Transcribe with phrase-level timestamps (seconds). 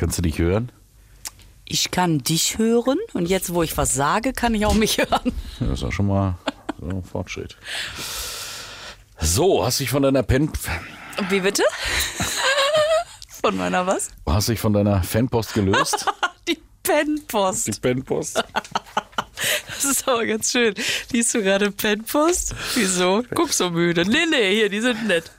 [0.00, 0.72] Kannst du dich hören?
[1.66, 5.32] Ich kann dich hören und jetzt, wo ich was sage, kann ich auch mich hören.
[5.60, 6.38] Ja, Das ist ja schon mal
[6.80, 7.58] so ein Fortschritt.
[9.20, 10.50] So, hast dich von deiner Pen,
[11.28, 11.62] Wie bitte?
[13.42, 14.08] Von meiner was?
[14.26, 16.06] hast dich von deiner Fanpost gelöst?
[16.48, 17.66] Die Penpost.
[17.68, 18.42] Die Fanpost?
[19.68, 20.74] Das ist aber ganz schön.
[21.12, 22.54] Liest du gerade Penpost?
[22.74, 23.22] Wieso?
[23.34, 24.06] Guck so müde.
[24.06, 25.30] Nee, nee, hier, die sind nett.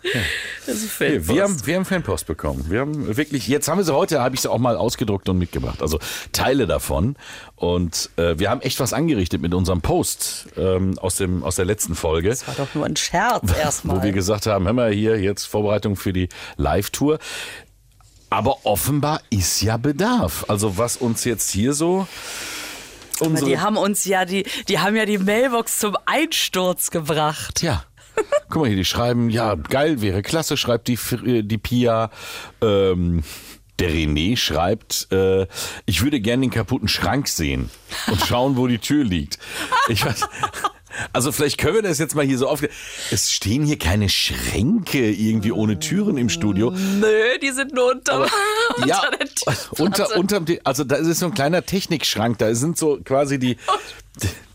[0.66, 1.28] Das ist Fanpost.
[1.30, 2.66] wir, haben, wir haben Fanpost bekommen.
[2.70, 5.38] Wir haben wirklich, jetzt haben wir sie heute, habe ich sie auch mal ausgedruckt und
[5.38, 5.82] mitgebracht.
[5.82, 6.00] Also
[6.32, 7.16] Teile davon.
[7.56, 11.66] Und äh, wir haben echt was angerichtet mit unserem Post ähm, aus, dem, aus der
[11.66, 12.30] letzten Folge.
[12.30, 14.12] das war doch nur ein Scherz wo wir erstmal.
[14.12, 17.20] gesagt haben, hör mal hier jetzt Vorbereitung für die Live-Tour.
[18.30, 20.46] Aber offenbar ist ja Bedarf.
[20.48, 22.08] Also was uns jetzt hier so
[23.46, 27.62] die haben uns ja die, die haben ja die Mailbox zum Einsturz gebracht.
[27.62, 27.84] ja.
[28.50, 32.10] Guck mal hier, die schreiben, ja, geil, wäre klasse, schreibt die, äh, die Pia.
[32.62, 33.24] Ähm,
[33.80, 35.48] der René schreibt, äh,
[35.88, 37.72] ich würde gerne den kaputten Schrank sehen
[38.08, 39.40] und schauen, wo die Tür liegt.
[39.90, 40.28] Ich weiß,
[41.14, 42.64] also vielleicht können wir das jetzt mal hier so auf.
[43.12, 46.72] Es stehen hier keine Schränke irgendwie ohne Türen im Studio.
[46.72, 48.22] Nö, die sind nur unter,
[48.76, 49.84] unter ja, der Tischplatte.
[49.84, 53.58] unter, unterm, also da ist so ein kleiner Technikschrank, da sind so quasi die,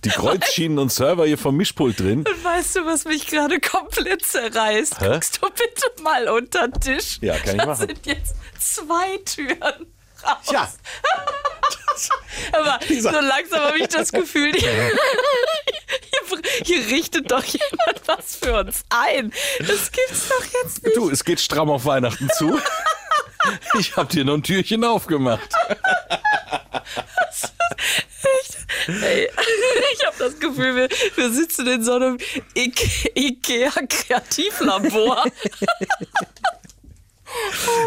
[0.05, 2.19] die Kreuzschienen und Server hier vom Mischpult drin.
[2.19, 5.01] Und weißt du, was mich gerade komplett zerreißt?
[5.01, 5.09] Hä?
[5.13, 7.19] Guckst du bitte mal unter den Tisch?
[7.21, 7.87] Ja, kann ich da machen.
[7.89, 9.87] sind jetzt zwei Türen
[10.23, 10.51] raus.
[10.53, 10.73] Ja.
[12.53, 13.13] Aber Lisa.
[13.13, 14.71] so langsam habe ich das Gefühl, hier,
[16.65, 19.33] hier richtet doch jemand was für uns ein.
[19.61, 20.97] Das gibt's doch jetzt nicht.
[20.97, 22.59] Du, es geht stramm auf Weihnachten zu.
[23.79, 25.49] Ich hab dir noch ein Türchen aufgemacht.
[28.89, 29.29] Ey,
[29.95, 32.19] ich habe das Gefühl, wir, wir sitzen in so einem
[32.55, 35.25] Ike- Ikea-Kreativlabor.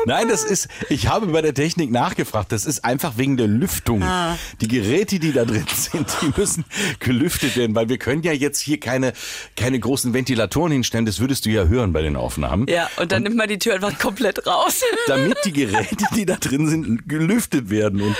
[0.05, 4.03] Nein, das ist, ich habe bei der Technik nachgefragt, das ist einfach wegen der Lüftung.
[4.03, 4.37] Ah.
[4.61, 6.65] Die Geräte, die da drin sind, die müssen
[6.99, 9.13] gelüftet werden, weil wir können ja jetzt hier keine,
[9.55, 12.67] keine großen Ventilatoren hinstellen, das würdest du ja hören bei den Aufnahmen.
[12.67, 14.81] Ja, und dann nimmt man die Tür einfach komplett raus.
[15.07, 18.01] Damit die Geräte, die da drin sind, gelüftet werden.
[18.01, 18.15] Und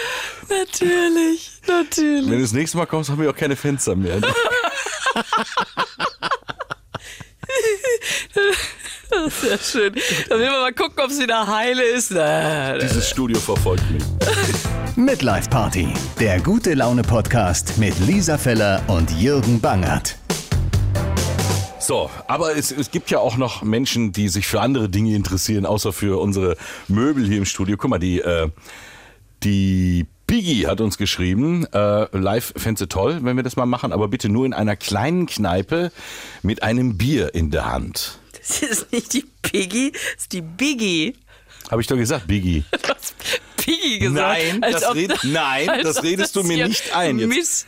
[0.50, 2.26] natürlich, natürlich.
[2.26, 4.22] wenn du das nächste Mal kommst, haben wir auch keine Fenster mehr.
[9.10, 9.96] Das ist ja schön.
[10.30, 12.12] Dann will man mal gucken, ob sie da heile ist.
[12.12, 14.04] Na, Dieses Studio verfolgt mich.
[14.96, 15.88] Midlife Party,
[16.20, 20.16] der gute Laune Podcast mit Lisa Feller und Jürgen Bangert.
[21.80, 25.66] So, aber es, es gibt ja auch noch Menschen, die sich für andere Dinge interessieren,
[25.66, 26.56] außer für unsere
[26.88, 27.78] Möbel hier im Studio.
[27.78, 28.50] Guck mal, die, äh,
[29.44, 34.08] die Piggy hat uns geschrieben, äh, live fände toll, wenn wir das mal machen, aber
[34.08, 35.92] bitte nur in einer kleinen Kneipe
[36.44, 38.20] mit einem Bier in der Hand.
[38.38, 41.16] Das ist nicht die Piggy, das ist die Biggie.
[41.72, 42.64] Habe ich doch gesagt, Biggie.
[42.72, 43.16] Du hast
[43.58, 44.40] Piggy gesagt.
[44.44, 47.28] Nein, als das red- nein, als das redest du mir nicht ein jetzt.
[47.30, 47.66] Miss,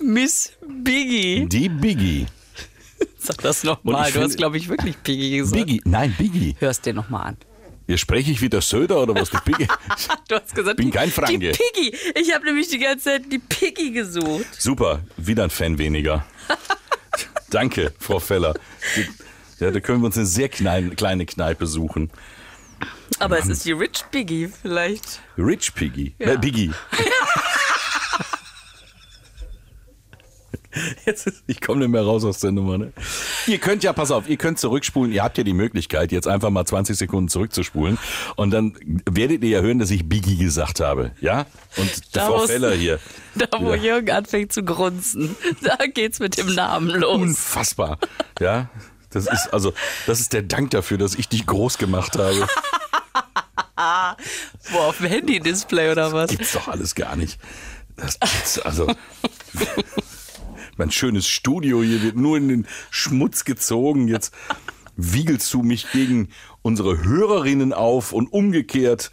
[0.00, 0.52] Miss
[0.84, 1.46] Biggie.
[1.46, 2.26] Die Biggie.
[3.18, 3.94] Sag das nochmal.
[3.94, 5.54] Du hast, finde- glaube ich, wirklich Piggy gesagt.
[5.66, 6.54] Biggie, nein, Biggie.
[6.58, 7.36] Hörst dir nochmal an.
[7.86, 9.30] Hier spreche ich wieder Söder oder was?
[9.30, 9.68] Die Biggie.
[10.28, 11.38] Du hast gesagt, Bin kein Franke.
[11.38, 11.96] Die Piggy.
[12.16, 14.46] Ich habe nämlich die ganze Zeit die Piggy gesucht.
[14.58, 16.26] Super, wieder ein Fan weniger.
[17.50, 18.54] Danke, Frau Feller.
[19.60, 22.10] Ja, da können wir uns eine sehr kleine, kleine Kneipe suchen.
[23.20, 25.20] Aber es ist die Rich Piggy vielleicht.
[25.38, 26.14] Rich Piggy.
[26.18, 26.32] Ja.
[26.32, 26.72] Äh, Biggie.
[31.06, 32.78] Jetzt ist, ich komme nicht mehr raus aus der Nummer.
[32.78, 32.92] Ne?
[33.46, 35.12] Ihr könnt ja, pass auf, ihr könnt zurückspulen.
[35.12, 37.98] Ihr habt ja die Möglichkeit, jetzt einfach mal 20 Sekunden zurückzuspulen.
[38.36, 38.76] Und dann
[39.10, 41.12] werdet ihr ja hören, dass ich Biggie gesagt habe.
[41.20, 41.46] Ja?
[41.76, 42.98] Und Da Frau muss- Feller hier.
[43.36, 43.82] Da, wo Ja.
[43.82, 45.36] Jürgen anfängt zu grunzen.
[45.62, 47.20] Da geht's mit dem Namen los.
[47.20, 47.98] Unfassbar.
[48.40, 48.70] Ja?
[49.10, 49.72] Das ist also,
[50.06, 52.46] das ist der Dank dafür, dass ich dich groß gemacht habe.
[54.72, 56.30] Wo, auf dem Handy-Display oder was?
[56.30, 57.38] gibt's doch alles gar nicht.
[57.96, 58.86] Das gibt's, also.
[60.76, 64.08] mein schönes Studio hier wird nur in den Schmutz gezogen.
[64.08, 64.34] Jetzt
[64.96, 66.28] wiegelst du mich gegen
[66.62, 69.10] unsere Hörerinnen auf und umgekehrt.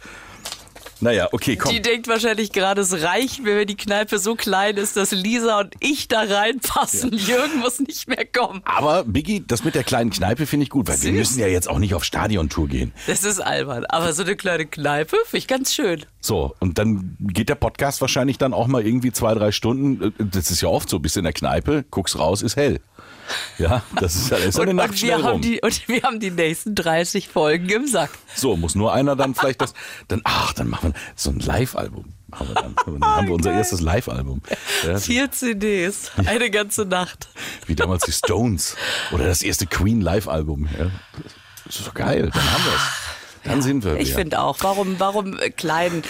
[1.00, 1.72] Naja, okay, komm.
[1.72, 5.60] Die denkt wahrscheinlich gerade, es reicht mir, wenn die Kneipe so klein ist, dass Lisa
[5.60, 7.12] und ich da reinpassen.
[7.12, 8.62] Jürgen muss nicht mehr kommen.
[8.64, 11.18] Aber Biggie, das mit der kleinen Kneipe finde ich gut, weil wir Süß.
[11.18, 12.92] müssen ja jetzt auch nicht auf Stadiontour gehen.
[13.06, 13.84] Das ist albern.
[13.86, 16.04] Aber so eine kleine Kneipe finde ich ganz schön.
[16.20, 20.14] So, und dann geht der Podcast wahrscheinlich dann auch mal irgendwie zwei, drei Stunden.
[20.18, 22.80] Das ist ja oft so, bist in der Kneipe, guckst raus, ist hell.
[23.58, 25.40] Ja, das ist, ja- ist ja eine Und, Nacht und, wir haben rum.
[25.40, 28.10] die, und wir haben die nächsten 30 Folgen im Sack.
[28.34, 29.74] So, muss nur einer dann vielleicht das,
[30.08, 32.12] dann, ach, dann machen wir so ein Live-Album.
[32.36, 32.74] Wir dann.
[32.84, 33.58] Dann haben wir unser geil.
[33.60, 34.42] erstes Live-Album.
[34.84, 37.28] Ja, Vier CDs, eine ganze Nacht.
[37.66, 38.74] wie damals die Stones.
[39.12, 40.68] Oder das erste Queen Live-Album.
[40.76, 40.90] Ja.
[41.64, 42.82] Das ist doch geil, dann haben wir es.
[43.44, 44.56] Dann sind wir Ich finde auch.
[44.62, 46.02] Warum, warum äh, kleinen,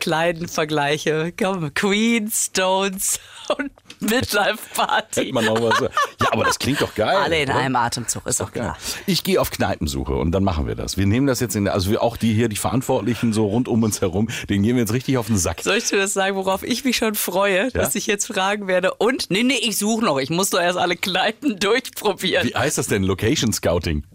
[0.00, 1.32] kleinen Vergleiche?
[1.40, 3.18] Komm, Queen, Stones
[3.56, 5.20] und Midlife Party.
[5.20, 5.80] Hätte man noch was.
[5.80, 5.88] Ja,
[6.32, 7.16] aber das klingt doch geil.
[7.16, 7.58] Alle in oder?
[7.58, 8.62] einem Atemzug, ist doch Geil.
[8.64, 8.78] klar.
[9.06, 10.96] Ich gehe auf Kneipensuche und dann machen wir das.
[10.96, 13.68] Wir nehmen das jetzt in der, also wir auch die hier, die Verantwortlichen so rund
[13.68, 15.60] um uns herum, denen gehen wir jetzt richtig auf den Sack.
[15.62, 18.94] Soll ich dir das sagen, worauf ich mich schon freue, dass ich jetzt fragen werde?
[18.94, 19.30] Und?
[19.30, 20.18] Nee, nee, ich suche noch.
[20.18, 22.48] Ich muss doch erst alle Kneipen durchprobieren.
[22.48, 23.02] Wie heißt das denn?
[23.02, 24.04] Location Scouting.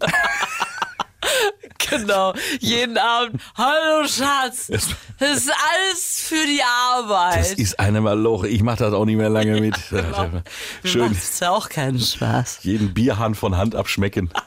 [1.90, 2.34] Genau.
[2.60, 3.40] Jeden Abend.
[3.56, 4.66] Hallo Schatz.
[4.68, 7.38] Das ist alles für die Arbeit.
[7.38, 8.48] Das ist eine Maloche.
[8.48, 9.76] Ich mache das auch nicht mehr lange mit.
[9.92, 10.42] Mir
[10.84, 12.60] Schön macht's ja auch keinen Spaß.
[12.62, 14.30] jeden Bierhahn von Hand abschmecken.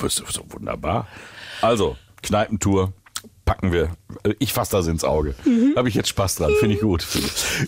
[0.00, 1.06] Das ist so wunderbar.
[1.60, 2.92] Also, Kneipentour
[3.48, 3.90] packen wir.
[4.38, 5.34] Ich fasse das ins Auge.
[5.46, 5.72] Mhm.
[5.74, 6.52] Habe ich jetzt Spaß dran.
[6.60, 7.06] Finde ich gut.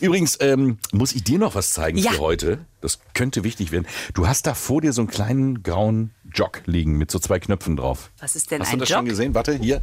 [0.00, 2.12] Übrigens, ähm, muss ich dir noch was zeigen Ja.
[2.12, 2.58] für heute.
[2.82, 3.86] Das könnte wichtig werden.
[4.12, 7.76] Du hast da vor dir so einen kleinen grauen Jog liegen mit so zwei Knöpfen
[7.78, 8.10] drauf.
[8.20, 8.98] Was ist denn Hast ein du das Jog?
[8.98, 9.34] schon gesehen?
[9.34, 9.80] Warte, hier.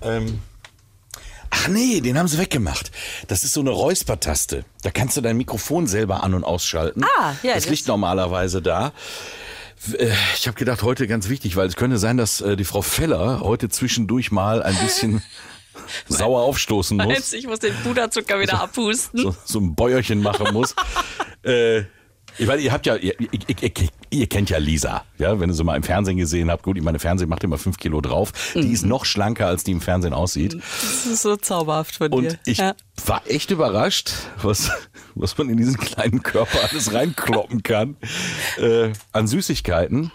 [0.00, 0.38] Ähm,
[1.50, 2.90] ach nee, den haben sie weggemacht.
[3.26, 4.64] Das ist so eine Räuspertaste.
[4.82, 7.04] Da kannst du dein Mikrofon selber an- und ausschalten.
[7.04, 8.92] Ah, ja, Das das- liegt normalerweise da.
[9.98, 12.82] Äh, Ich habe gedacht, heute ganz wichtig, weil es könnte sein, dass äh, die Frau
[12.82, 15.22] Feller heute zwischendurch mal ein bisschen
[16.08, 17.32] sauer aufstoßen muss.
[17.32, 19.20] Ich muss den Puderzucker wieder abhusten?
[19.20, 20.74] So, so ein Bäuerchen machen muss.
[21.42, 21.84] äh,
[22.38, 23.28] ich weiß, ihr habt ja, ihr, ihr,
[23.60, 23.70] ihr,
[24.10, 26.62] ihr kennt ja Lisa, ja, wenn ihr sie mal im Fernsehen gesehen habt.
[26.62, 28.32] Gut, ich meine, Fernsehen macht immer fünf Kilo drauf.
[28.54, 28.72] Die Mhm.
[28.72, 30.54] ist noch schlanker, als die im Fernsehen aussieht.
[30.54, 32.16] Das ist so zauberhaft von dir.
[32.16, 32.74] Und ich ja.
[33.06, 34.12] war echt überrascht,
[34.42, 34.70] was,
[35.14, 37.96] was man in diesen kleinen Körper alles reinkloppen kann.
[38.58, 40.12] Äh, an Süßigkeiten.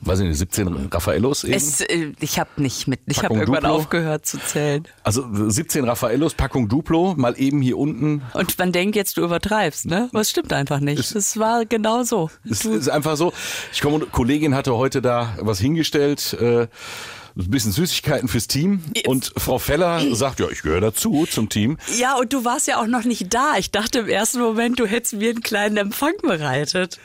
[0.00, 1.54] Weiß ich nicht, 17 Raffaellos eben.
[1.54, 3.76] Es, äh, ich habe nicht mit, ich habe irgendwann Duplo?
[3.76, 4.86] aufgehört zu zählen.
[5.04, 8.22] Also 17 Raffaellos, Packung Duplo, mal eben hier unten.
[8.34, 10.08] Und man denkt jetzt, du übertreibst, ne?
[10.10, 11.14] Aber es stimmt einfach nicht.
[11.14, 12.30] Es war genau so.
[12.48, 13.32] Es ist einfach so.
[13.72, 16.36] Ich komme, eine Kollegin hatte heute da was hingestellt.
[16.40, 16.66] Äh,
[17.38, 18.82] ein bisschen Süßigkeiten fürs Team.
[19.06, 21.76] Und Frau Feller sagt, ja, ich gehöre dazu, zum Team.
[21.98, 23.56] Ja, und du warst ja auch noch nicht da.
[23.58, 26.98] Ich dachte im ersten Moment, du hättest mir einen kleinen Empfang bereitet.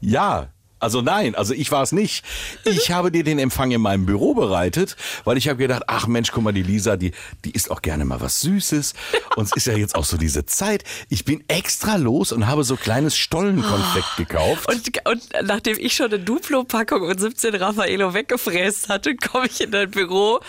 [0.00, 0.48] Ja.
[0.82, 2.24] Also nein, also ich war es nicht.
[2.64, 6.32] Ich habe dir den Empfang in meinem Büro bereitet, weil ich habe gedacht, ach Mensch,
[6.32, 7.12] guck mal, die Lisa, die,
[7.44, 8.94] die isst auch gerne mal was Süßes.
[9.36, 10.82] Und es ist ja jetzt auch so diese Zeit.
[11.08, 14.68] Ich bin extra los und habe so kleines Stollenkonfekt gekauft.
[14.68, 19.70] Und, und nachdem ich schon eine Duplo-Packung und 17 Raffaello weggefräst hatte, komme ich in
[19.70, 20.40] dein Büro.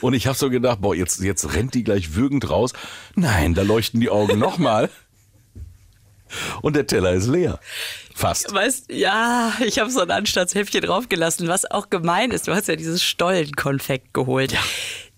[0.00, 2.72] Und ich habe so gedacht, boah, jetzt, jetzt rennt die gleich würgend raus.
[3.14, 4.90] Nein, da leuchten die Augen nochmal.
[6.60, 7.60] Und der Teller ist leer.
[8.16, 8.50] Fast.
[8.50, 12.48] Weißt, ja, ich habe so ein Anstandshäppchen draufgelassen, was auch gemein ist.
[12.48, 14.54] Du hast ja dieses Stollenkonfekt geholt.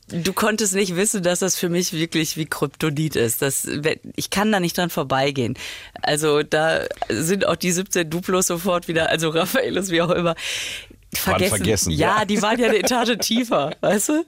[0.08, 3.40] Du konntest nicht wissen, dass das für mich wirklich wie Kryptonit ist.
[3.40, 3.68] Das,
[4.16, 5.54] ich kann da nicht dran vorbeigehen.
[6.02, 10.34] Also da sind auch die 17 Duplos sofort wieder, also Raffaelos, wie auch immer,
[11.14, 11.56] vergessen.
[11.56, 12.24] vergessen, ja, ja.
[12.24, 14.24] die waren ja eine Etage tiefer, weißt du?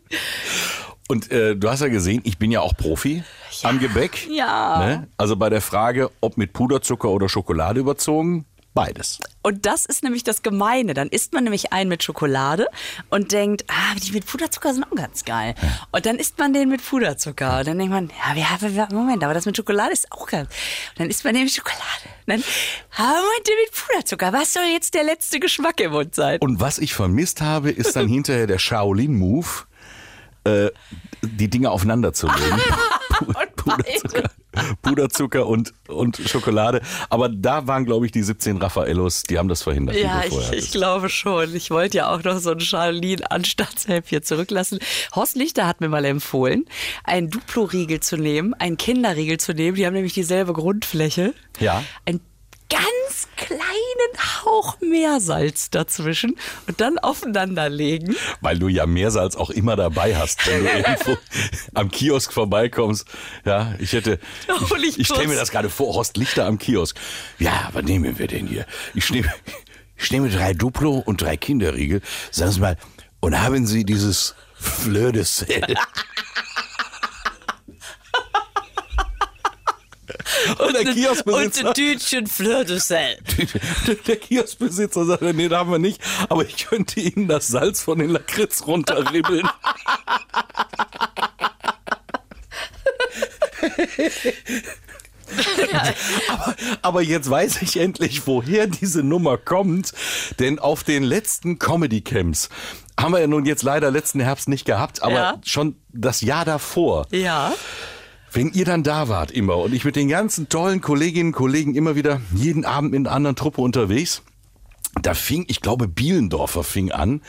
[1.08, 3.24] Und äh, du hast ja gesehen, ich bin ja auch Profi
[3.64, 4.28] am Gebäck.
[4.30, 4.86] Ja.
[4.86, 5.08] Ne?
[5.16, 8.44] Also bei der Frage, ob mit Puderzucker oder Schokolade überzogen,
[8.74, 9.18] beides.
[9.42, 10.94] Und das ist nämlich das Gemeine.
[10.94, 12.66] Dann isst man nämlich einen mit Schokolade
[13.08, 15.54] und denkt, ah, die mit Puderzucker sind auch ganz geil.
[15.92, 17.58] Und dann isst man den mit Puderzucker.
[17.60, 20.48] Und dann denkt man, ja, wir haben, Moment, aber das mit Schokolade ist auch ganz.
[20.90, 21.80] Und dann isst man den mit Schokolade.
[22.26, 22.44] Und dann,
[22.96, 24.32] ah, Moment, den mit Puderzucker.
[24.32, 26.38] Was soll jetzt der letzte Geschmack im Mund sein?
[26.40, 29.48] Und was ich vermisst habe, ist dann hinterher der Shaolin-Move,
[30.44, 30.70] äh,
[31.22, 32.60] die Dinge aufeinander zu legen.
[33.10, 34.30] Pu- Puderzucker,
[34.80, 36.80] Puderzucker und, und Schokolade.
[37.08, 39.96] Aber da waren, glaube ich, die 17 Raffaellos, die haben das verhindert.
[39.96, 41.54] Ja, ich, ich glaube schon.
[41.54, 44.78] Ich wollte ja auch noch so ein Charlene-Anstandshäppchen zurücklassen.
[45.14, 46.64] Horst Lichter hat mir mal empfohlen,
[47.04, 49.76] einen Duplo-Riegel zu nehmen, einen Kinderriegel zu nehmen.
[49.76, 51.34] Die haben nämlich dieselbe Grundfläche.
[51.60, 51.84] Ja.
[52.06, 52.20] Ein
[52.70, 56.36] ganz kleinen Hauch Meersalz dazwischen
[56.66, 58.16] und dann aufeinander legen.
[58.40, 61.18] Weil du ja Meersalz auch immer dabei hast, wenn du irgendwo
[61.74, 63.06] am Kiosk vorbeikommst.
[63.44, 66.96] Ja, ich hätte, ich, ich ich stelle mir das gerade vor, Horst Lichter am Kiosk.
[67.38, 68.66] Ja, was nehmen wir denn hier?
[68.94, 69.32] Ich nehme,
[69.96, 72.00] ich nehme drei Duplo und drei Kinderriegel.
[72.30, 72.76] Sagen Sie mal,
[73.20, 75.62] und haben Sie dieses Fleur de Sel?
[80.58, 83.16] Und der Und Kioskbesitzer, ein Tütchen Fleur de Sel.
[84.06, 87.98] der Kioskbesitzer sagt, nee, da haben wir nicht, aber ich könnte Ihnen das Salz von
[87.98, 89.48] den Lakritz runterribbeln.
[96.28, 99.92] aber, aber jetzt weiß ich endlich, woher diese Nummer kommt,
[100.38, 102.48] denn auf den letzten Comedy Camps
[102.98, 105.40] haben wir ja nun jetzt leider letzten Herbst nicht gehabt, aber Ja.
[105.44, 107.06] schon das Jahr davor.
[107.10, 107.52] Ja.
[108.32, 111.74] Wenn ihr dann da wart immer und ich mit den ganzen tollen Kolleginnen und Kollegen
[111.74, 114.22] immer wieder jeden Abend mit einer anderen Truppe unterwegs,
[115.02, 117.22] da fing, ich glaube, Bielendorfer fing an,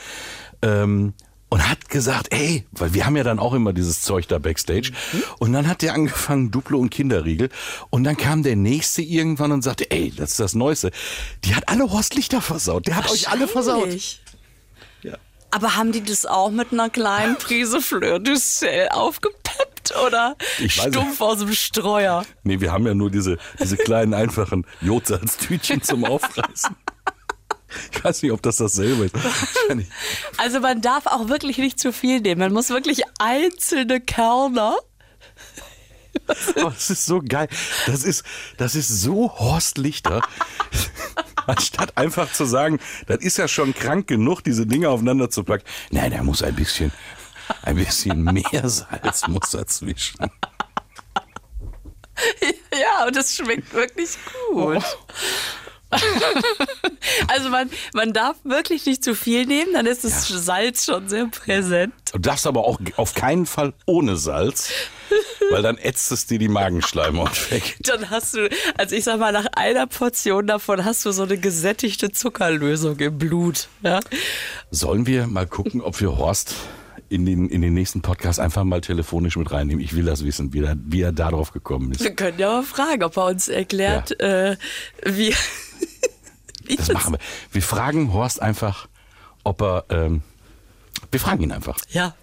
[0.63, 1.13] Ähm,
[1.51, 4.93] und hat gesagt, ey, weil wir haben ja dann auch immer dieses Zeug da backstage.
[5.37, 7.49] Und dann hat der angefangen, Duplo und Kinderriegel.
[7.89, 10.91] Und dann kam der nächste irgendwann und sagte, ey, das ist das Neueste.
[11.43, 12.87] Die hat alle Horst Lichter versaut.
[12.87, 13.89] Der hat euch alle versaut.
[15.03, 15.17] Ja.
[15.49, 19.70] Aber haben die das auch mit einer kleinen Prise Fleur du Sel aufgepeppt
[20.05, 22.25] oder Ich weiß stumpf aus dem Streuer?
[22.43, 26.75] Nee, wir haben ja nur diese, diese kleinen, einfachen Jodsalztütchen zum Aufreißen.
[27.91, 29.15] Ich weiß nicht, ob das dasselbe ist.
[30.37, 32.39] Also man darf auch wirklich nicht zu viel nehmen.
[32.39, 34.75] Man muss wirklich einzelne Körner.
[36.55, 37.47] Aber das ist so geil.
[37.87, 38.23] Das ist,
[38.57, 40.21] das ist so Horst Lichter.
[41.47, 45.63] Anstatt einfach zu sagen, das ist ja schon krank genug, diese Dinge aufeinander zu packen.
[45.89, 46.91] Nein, da muss ein bisschen,
[47.63, 50.29] ein bisschen mehr Salz muss dazwischen.
[52.71, 54.17] Ja, und es schmeckt wirklich
[54.51, 54.83] gut.
[57.27, 61.27] Also man, man darf wirklich nicht zu viel nehmen, dann ist das Salz schon sehr
[61.27, 61.93] präsent.
[62.13, 64.69] Du darfst aber auch auf keinen Fall ohne Salz,
[65.49, 67.77] weil dann ätzt es dir die Magenschleimhaut weg.
[67.81, 71.37] Dann hast du, also ich sag mal, nach einer Portion davon hast du so eine
[71.37, 73.67] gesättigte Zuckerlösung im Blut.
[73.81, 73.99] Ja?
[74.69, 76.55] Sollen wir mal gucken, ob wir Horst
[77.11, 79.83] in den, in den nächsten Podcast einfach mal telefonisch mit reinnehmen?
[79.83, 82.01] Ich will das wissen, wie er, wie er darauf gekommen ist.
[82.01, 84.55] Wir können ja mal fragen, ob er uns erklärt, äh,
[85.03, 85.35] wie.
[86.65, 87.19] wie Das machen wir.
[87.51, 88.87] Wir fragen Horst einfach,
[89.43, 89.85] ob er.
[89.89, 90.21] Ähm,
[91.11, 91.77] wir fragen ihn einfach.
[91.89, 92.15] Ja.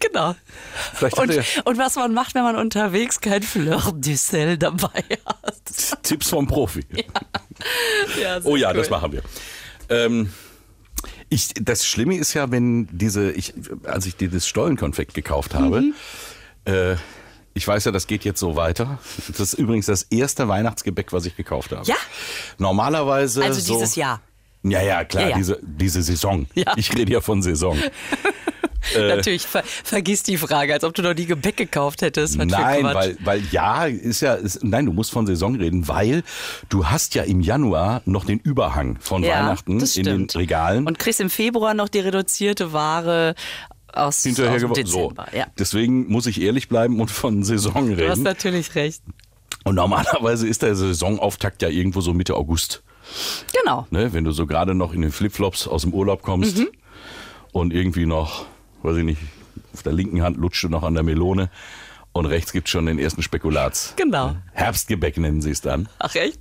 [0.00, 0.34] Genau.
[1.00, 6.02] Und, und was man macht, wenn man unterwegs kein Fleur du Sel dabei hat.
[6.02, 6.84] Tipps vom Profi.
[8.20, 8.76] Ja, sehr Oh ja, cool.
[8.76, 9.22] das machen wir.
[9.88, 10.30] Ähm,
[11.30, 13.54] ich, das Schlimme ist ja, wenn diese, ich,
[13.84, 15.94] als ich dir das Stollenkonfekt gekauft habe, Mhm.
[16.64, 16.96] äh,
[17.54, 18.98] ich weiß ja, das geht jetzt so weiter.
[19.28, 21.84] Das ist übrigens das erste Weihnachtsgebäck, was ich gekauft habe.
[21.86, 21.96] Ja?
[22.58, 23.42] Normalerweise.
[23.42, 24.20] Also so, dieses Jahr.
[24.62, 25.36] Ja, ja, klar, Ja, ja.
[25.36, 26.46] Diese, diese Saison.
[26.54, 26.72] Ja.
[26.76, 27.76] Ich rede ja von Saison.
[28.94, 29.08] Äh.
[29.08, 32.36] Natürlich, ver vergiss die Frage, als ob du noch nie Gebäck gekauft hättest.
[32.38, 36.22] Nein, weil, weil ja, ist ja, ist, nein, du musst von Saison reden, weil
[36.68, 40.26] du hast ja im Januar noch den Überhang von ja, Weihnachten in den.
[40.30, 40.86] Regalen.
[40.86, 43.34] Und kriegst im Februar noch die reduzierte Ware
[43.92, 44.98] aus, hinterher aus dem gewo- so.
[45.10, 45.26] Dezember.
[45.36, 45.46] Ja.
[45.58, 48.22] Deswegen muss ich ehrlich bleiben und von Saison Du hast reden.
[48.22, 49.02] natürlich recht.
[49.64, 52.82] Und normalerweise ist der Saisonauftakt ja irgendwo so Mitte August.
[53.60, 53.86] Genau.
[53.90, 54.12] Ne?
[54.12, 56.68] Wenn du so gerade noch in den Flipflops aus dem Urlaub kommst Mhm.
[57.52, 58.46] und irgendwie noch,
[58.82, 59.20] weiß ich nicht,
[59.72, 61.50] auf der linken Hand lutscht du noch an der Melone
[62.12, 63.94] und rechts gibt schon den ersten Spekulats.
[63.96, 64.34] Genau.
[64.52, 65.88] Herbstgebäck nennen sie es dann.
[65.98, 66.40] Ach echt?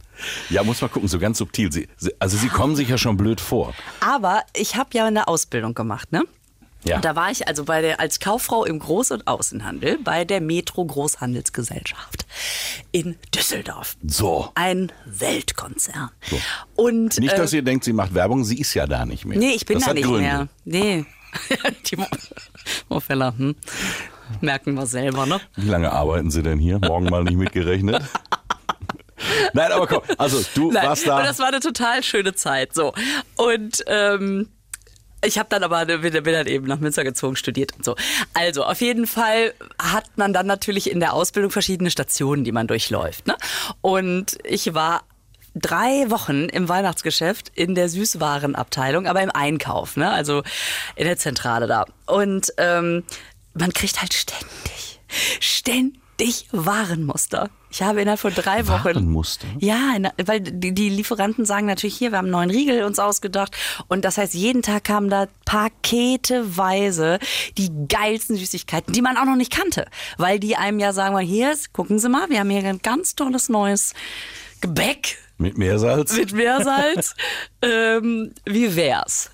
[0.50, 1.72] Ja, muss man gucken, so ganz subtil.
[1.72, 1.88] Sie,
[2.20, 3.74] also sie kommen sich ja schon blöd vor.
[4.00, 6.24] Aber ich habe ja eine Ausbildung gemacht, ne?
[6.84, 6.98] Ja.
[6.98, 10.39] Und da war ich also bei der, als Kauffrau im Groß- und Außenhandel bei der
[10.41, 12.25] Metro Großhandelsgesellschaft
[12.91, 13.98] in Düsseldorf.
[14.08, 14.51] So.
[14.56, 16.12] Ein Weltkonzern.
[16.75, 19.38] Und Nicht, äh, dass ihr denkt, sie macht Werbung, sie ist ja da nicht mehr.
[19.38, 20.22] Nee, ich bin das da nicht Gründe.
[20.22, 20.48] mehr.
[20.65, 21.06] Nee.
[21.91, 22.08] Die Mo-
[22.89, 23.56] Mofeller, hm.
[24.41, 25.39] Merken wir selber, ne?
[25.56, 26.79] Wie lange arbeiten Sie denn hier?
[26.79, 28.01] Morgen mal nicht mitgerechnet?
[29.53, 31.24] Nein, aber komm, also du Nein, warst da.
[31.24, 32.74] Das war eine total schöne Zeit.
[32.75, 32.94] So.
[33.36, 34.50] Und ähm,
[35.24, 37.96] ich habe dann aber bin, bin dann eben nach Münster gezogen, studiert und so.
[38.34, 42.67] Also auf jeden Fall hat man dann natürlich in der Ausbildung verschiedene Stationen, die man
[42.67, 43.25] durchläuft.
[43.27, 43.36] Ne?
[43.82, 45.03] Und ich war
[45.59, 50.09] drei Wochen im Weihnachtsgeschäft in der Süßwarenabteilung, aber im Einkauf, ne?
[50.11, 50.43] also
[50.95, 51.85] in der Zentrale da.
[52.05, 53.03] Und ähm,
[53.53, 54.99] man kriegt halt ständig,
[55.39, 57.49] ständig Warenmuster.
[57.69, 59.45] Ich habe innerhalb von drei Wochen Warenmuster?
[59.59, 63.55] ja, weil die, die Lieferanten sagen natürlich hier, wir haben einen neuen Riegel uns ausgedacht.
[63.87, 67.19] Und das heißt, jeden Tag kamen da paketeweise
[67.57, 69.85] die geilsten Süßigkeiten, die man auch noch nicht kannte.
[70.17, 73.49] Weil die einem ja sagen, hier, gucken Sie mal, wir haben hier ein ganz tolles
[73.49, 73.93] neues
[74.61, 76.13] Gebäck Mit Meersalz?
[76.15, 77.13] mit Meersalz.
[77.62, 79.29] ähm, wie wär's?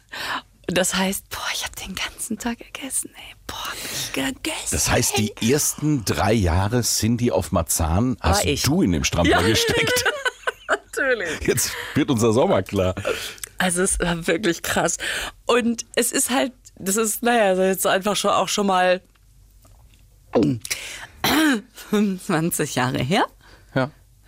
[0.67, 3.36] Das heißt, boah, ich habe den ganzen Tag gegessen, ey.
[3.48, 4.69] Boah, hab ich gegessen.
[4.72, 8.63] Das heißt, die ersten drei Jahre Cindy auf Marzahn hast ich.
[8.63, 9.48] du in dem Strampler Ja.
[9.48, 10.05] gesteckt.
[10.67, 11.41] Natürlich.
[11.48, 12.95] Jetzt wird unser Sommer klar.
[13.57, 14.98] Also es war wirklich krass.
[15.45, 19.01] Und es ist halt, das ist, naja, jetzt einfach schon auch schon mal
[21.89, 23.25] 25 Jahre her.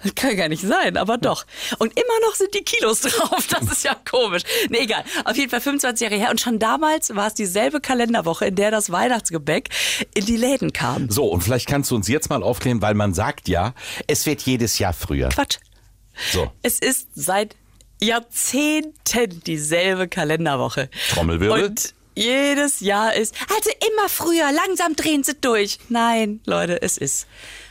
[0.06, 1.46] Das kann gar nicht sein, aber doch.
[1.80, 3.48] Und immer noch sind die Kilos drauf.
[3.50, 4.44] Das ist ja komisch.
[4.70, 5.04] Nee, egal.
[5.24, 6.30] Auf jeden Fall 25 Jahre her.
[6.30, 9.70] Und schon damals war es dieselbe Kalenderwoche, in der das Weihnachtsgebäck
[10.14, 11.10] in die Läden kam.
[11.10, 13.74] So, und vielleicht kannst du uns jetzt mal aufklären, weil man sagt ja,
[14.06, 15.30] es wird jedes Jahr früher.
[15.30, 15.58] Quatsch.
[16.32, 17.56] So, Es ist seit
[18.00, 20.90] Jahrzehnten dieselbe Kalenderwoche.
[21.10, 21.64] Trommelwirbel.
[21.64, 25.80] Und jedes Jahr ist, also immer früher, langsam drehen sie durch.
[25.90, 27.28] Nein, Leute, es ist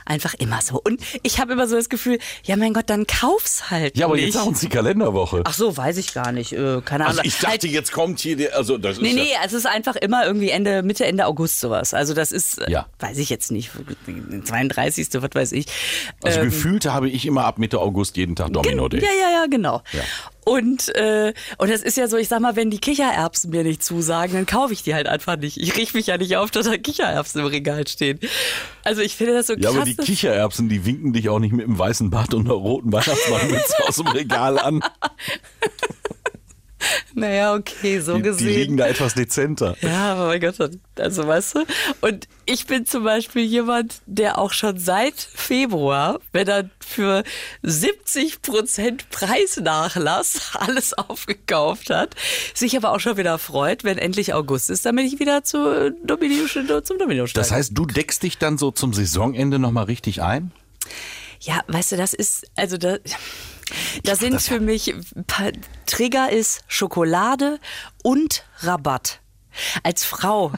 [0.06, 0.80] einfach immer so.
[0.82, 4.16] Und ich habe immer so das Gefühl, ja mein Gott, dann kauf's halt Ja, aber
[4.16, 4.26] nicht.
[4.26, 5.42] jetzt sagen uns die Kalenderwoche.
[5.44, 6.52] Ach so, weiß ich gar nicht.
[6.52, 7.18] Äh, keine Ahnung.
[7.18, 9.66] also ich dachte, Halt- jetzt kommt hier der, also das Nee, ist nee, es ist
[9.66, 11.94] einfach immer irgendwie Ende, Mitte, Ende August sowas.
[11.94, 12.86] Also das ist, äh, Ja.
[12.98, 13.70] weiß ich jetzt nicht,
[14.44, 15.22] 32.
[15.22, 15.66] was weiß ich.
[15.66, 15.72] ja,
[16.24, 19.00] also Ähm, gefühlt habe ich immer ab Mitte August jeden Tag Domino Day.
[19.00, 19.82] Ja, ja, ja, genau.
[19.92, 20.00] Ja.
[20.46, 23.82] Und, äh, und das ist ja so, ich sag mal, wenn die Kichererbsen mir nicht
[23.82, 25.56] zusagen, dann kaufe ich die halt einfach nicht.
[25.58, 28.20] Ich riech mich ja nicht auf, dass da Kichererbsen im Regal stehen.
[28.82, 29.76] Also ich finde das so Ja, krass.
[29.76, 32.54] aber die dass- Kichererbsen, die winken dich auch nicht mit einem weißen Bart und einer
[32.54, 34.82] roten Weihnachtsmannmütze aus dem Regal an.
[37.14, 38.46] naja, okay, so Die, die gesehen.
[38.48, 39.76] liegen da etwas dezenter.
[39.80, 40.56] Ja, aber mein Gott,
[40.98, 41.64] also weißt du,
[42.00, 47.24] und ich bin zum Beispiel jemand, der auch schon seit Februar, wenn er für
[47.62, 52.14] 70 Prozent Preisnachlass alles aufgekauft hat,
[52.54, 56.46] sich aber auch schon wieder freut, wenn endlich August ist, damit ich wieder zu Domino,
[56.82, 57.24] zum Domino.
[57.32, 60.52] Das heißt, du deckst dich dann so zum Saisonende nochmal richtig ein?
[61.40, 62.96] Ja, weißt du, das ist, also da,
[64.02, 64.94] da sind das für mich,
[65.86, 67.58] Trigger ist Schokolade
[68.02, 69.20] und Rabatt.
[69.82, 70.52] Als Frau.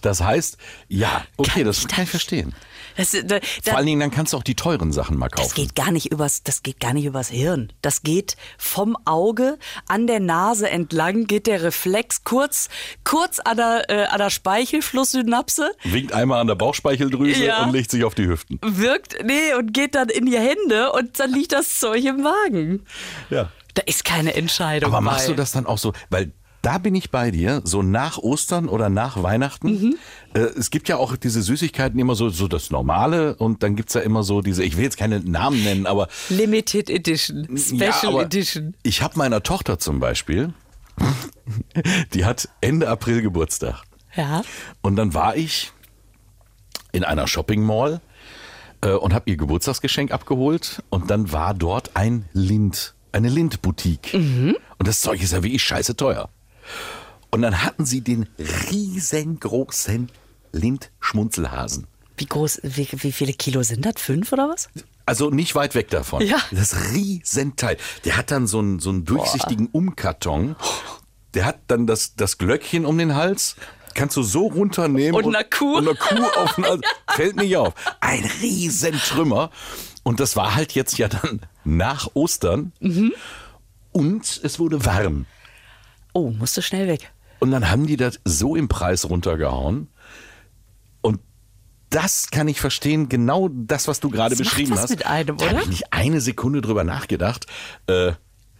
[0.00, 2.54] Das heißt, ja, okay, Kann das ich kann ich verstehen.
[2.96, 5.40] Das, da, da, Vor allen Dingen, dann kannst du auch die teuren Sachen mal Das
[5.40, 5.54] kaufen.
[5.54, 7.72] geht gar nicht übers, das geht gar nicht übers Hirn.
[7.82, 12.68] Das geht vom Auge an der Nase entlang, geht der Reflex kurz,
[13.04, 17.64] kurz an der, äh, an der Speichelflusssynapse, Winkt einmal an der Bauchspeicheldrüse Ja.
[17.64, 18.58] und legt sich auf die Hüften.
[18.62, 22.84] wirkt, nee, und geht dann in die Hände und dann liegt das Zeug im Magen.
[23.30, 23.50] Ja.
[23.74, 24.90] Da ist keine Entscheidung.
[24.90, 25.32] Aber machst bei.
[25.32, 25.92] du das dann auch so?
[26.08, 26.32] Weil
[26.66, 29.68] da bin ich bei dir, so nach Ostern oder nach Weihnachten.
[29.68, 29.96] Mhm.
[30.34, 33.94] Äh, es gibt ja auch diese Süßigkeiten immer so, so das Normale und dann gibt's
[33.94, 38.20] ja immer so diese, ich will jetzt keine Namen nennen, aber Limited Edition, Special ja,
[38.22, 38.74] Edition.
[38.82, 40.54] Ich habe meiner Tochter zum Beispiel,
[42.14, 43.84] die hat Ende April Geburtstag.
[44.16, 44.42] Ja.
[44.82, 45.70] Und dann war ich
[46.90, 48.00] in einer Shopping Mall
[48.80, 54.14] äh, und habe ihr Geburtstagsgeschenk abgeholt und dann war dort ein Lind, eine Lind-Boutique.
[54.78, 56.28] Und das Zeug ist ja wie ich scheiße teuer.
[57.30, 60.10] Und dann hatten sie den riesengroßen
[60.52, 61.86] Lind-Schmunzelhasen.
[62.16, 63.94] Wie groß, wie, wie viele Kilo sind das?
[63.98, 64.68] Fünf oder was?
[65.04, 66.22] Also nicht weit weg davon.
[66.22, 66.38] Ja.
[66.50, 67.76] Das Riesenteil.
[68.04, 70.56] Der hat dann so einen, so einen durchsichtigen Umkarton.
[71.34, 73.56] Der hat dann das, das Glöckchen um den Hals.
[73.94, 75.14] Kannst du so runternehmen.
[75.14, 75.76] Und eine Kuh.
[75.76, 76.80] Und eine Kuh auf den Hals.
[77.08, 77.74] Fällt nicht auf.
[78.00, 79.50] Ein Riesentrümmer.
[80.02, 82.72] Und das war halt jetzt ja dann nach Ostern.
[82.80, 83.12] Mhm.
[83.92, 85.26] Und es wurde warm.
[86.16, 87.12] Oh, musst du schnell weg.
[87.40, 89.88] Und dann haben die das so im Preis runtergehauen.
[91.02, 91.20] Und
[91.90, 94.90] das kann ich verstehen, genau das, was du gerade Das macht beschrieben was hast.
[94.90, 95.52] mit einem, da oder?
[95.52, 97.44] habe ich nicht eine Sekunde drüber nachgedacht,
[97.86, 98.12] äh,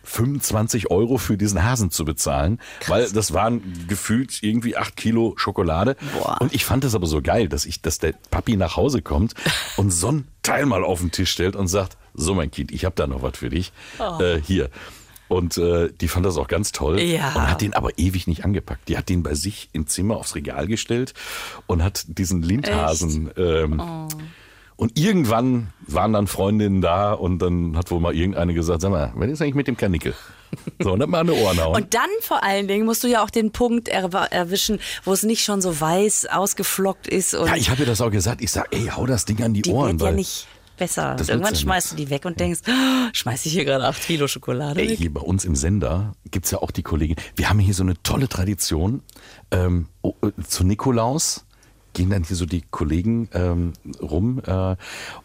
[0.05, 5.97] 25 Euro für diesen Hasen zu bezahlen, weil das waren gefühlt irgendwie 8 Kilo Schokolade.
[6.13, 6.37] Boah.
[6.43, 9.33] Und ich fand es aber so geil, dass ich, dass der Papi nach Hause kommt
[9.79, 12.85] und so ein Teil mal auf den Tisch stellt und sagt, so mein Kind, ich
[12.85, 13.73] habe da noch was für dich.
[13.99, 14.21] Oh.
[14.23, 14.69] Äh, hier.
[15.29, 17.33] Und äh, die fand das auch ganz toll Ja.
[17.35, 18.89] und hat den aber ewig nicht angepackt.
[18.89, 21.15] Die hat den bei sich im Zimmer aufs Regal gestellt
[21.67, 23.31] und hat diesen Lindhasen.
[23.37, 24.09] Ähm, Oh.
[24.79, 29.11] Und irgendwann waren dann Freundinnen da und dann hat wohl mal irgendeine gesagt, sag mal,
[29.17, 30.15] was ist eigentlich mit dem Kanickel?
[30.79, 31.75] So, und dann mal eine Ohren hauen.
[31.75, 35.23] Und dann vor allen Dingen musst du ja auch den Punkt er erwischen, wo es
[35.23, 38.43] nicht schon so weiß ausgeflockt ist ja, ich habe ihr das auch gesagt.
[38.43, 39.99] Ich sag, ey, hau das Ding an die, die Ohren.
[39.99, 41.15] wird ja nicht besser.
[41.17, 44.03] Das Irgendwann ja schmeißt du die weg und denkst, oh, schmeiß ich hier gerade 8
[44.03, 44.99] Kilo Schokolade Ey, weg.
[44.99, 47.17] hier bei uns im Sender gibt's ja auch die Kollegin.
[47.35, 49.03] Wir haben hier so eine tolle Tradition.
[49.51, 51.45] Ähm, oh, äh, zu Nikolaus
[51.93, 54.77] gehen dann hier so die Kollegen ähm, rum äh,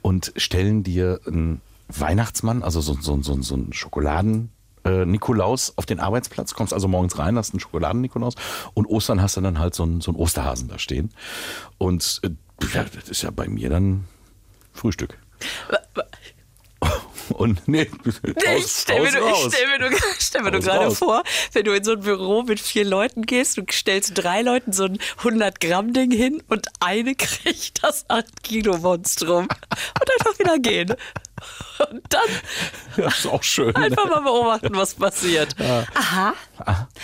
[0.02, 4.52] und stellen dir einen Weihnachtsmann, also so, so, so, so einen Schokoladen.
[4.84, 8.34] Äh, Nikolaus auf den Arbeitsplatz, kommst also morgens rein, hast einen Schokoladen-Nikolaus
[8.74, 11.12] und Ostern hast du dann halt so einen, so einen Osterhasen da stehen.
[11.78, 12.30] Und äh,
[12.96, 14.06] das ist ja bei mir dann
[14.74, 15.18] Frühstück.
[17.34, 17.89] Und nee,
[18.58, 21.23] Ich stell mir, nur, stell mir, nur, stell mir nur gerade vor,
[21.54, 24.84] wenn du in so ein Büro mit vier Leuten gehst, du stellst drei Leuten so
[24.86, 30.93] ein 100-Gramm-Ding hin und eine kriegt das 8-Kilo-Monstrum und einfach wieder gehen.
[31.89, 32.21] Und dann
[32.97, 33.73] Ja, ist auch schön.
[33.75, 35.56] einfach mal beobachten, was passiert.
[35.93, 36.34] Aha,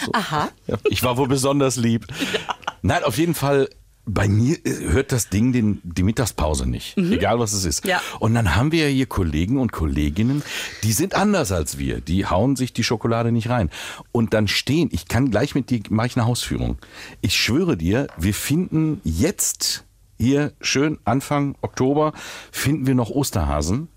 [0.03, 0.11] So.
[0.13, 0.49] aha.
[0.67, 2.05] Ja, ich war wohl besonders lieb.
[2.81, 3.69] Nein, auf jeden Fall.
[4.09, 7.85] Bei mir äh, hört das Ding den, die Mittagspause nicht, egal was es ist.
[7.85, 8.01] Ja.
[8.19, 10.43] Und dann haben wir ja hier Kollegen und Kolleginnen,
[10.83, 11.99] die sind anders als wir.
[11.99, 13.69] Die hauen sich die Schokolade nicht rein.
[14.11, 16.77] Und dann stehen, ich kann gleich mit dir, mache ich eine Hausführung.
[17.21, 19.83] Ich schwöre dir, wir finden jetzt
[20.17, 22.13] hier schön Anfang Oktober,
[22.51, 23.89] finden wir noch Osterhasen,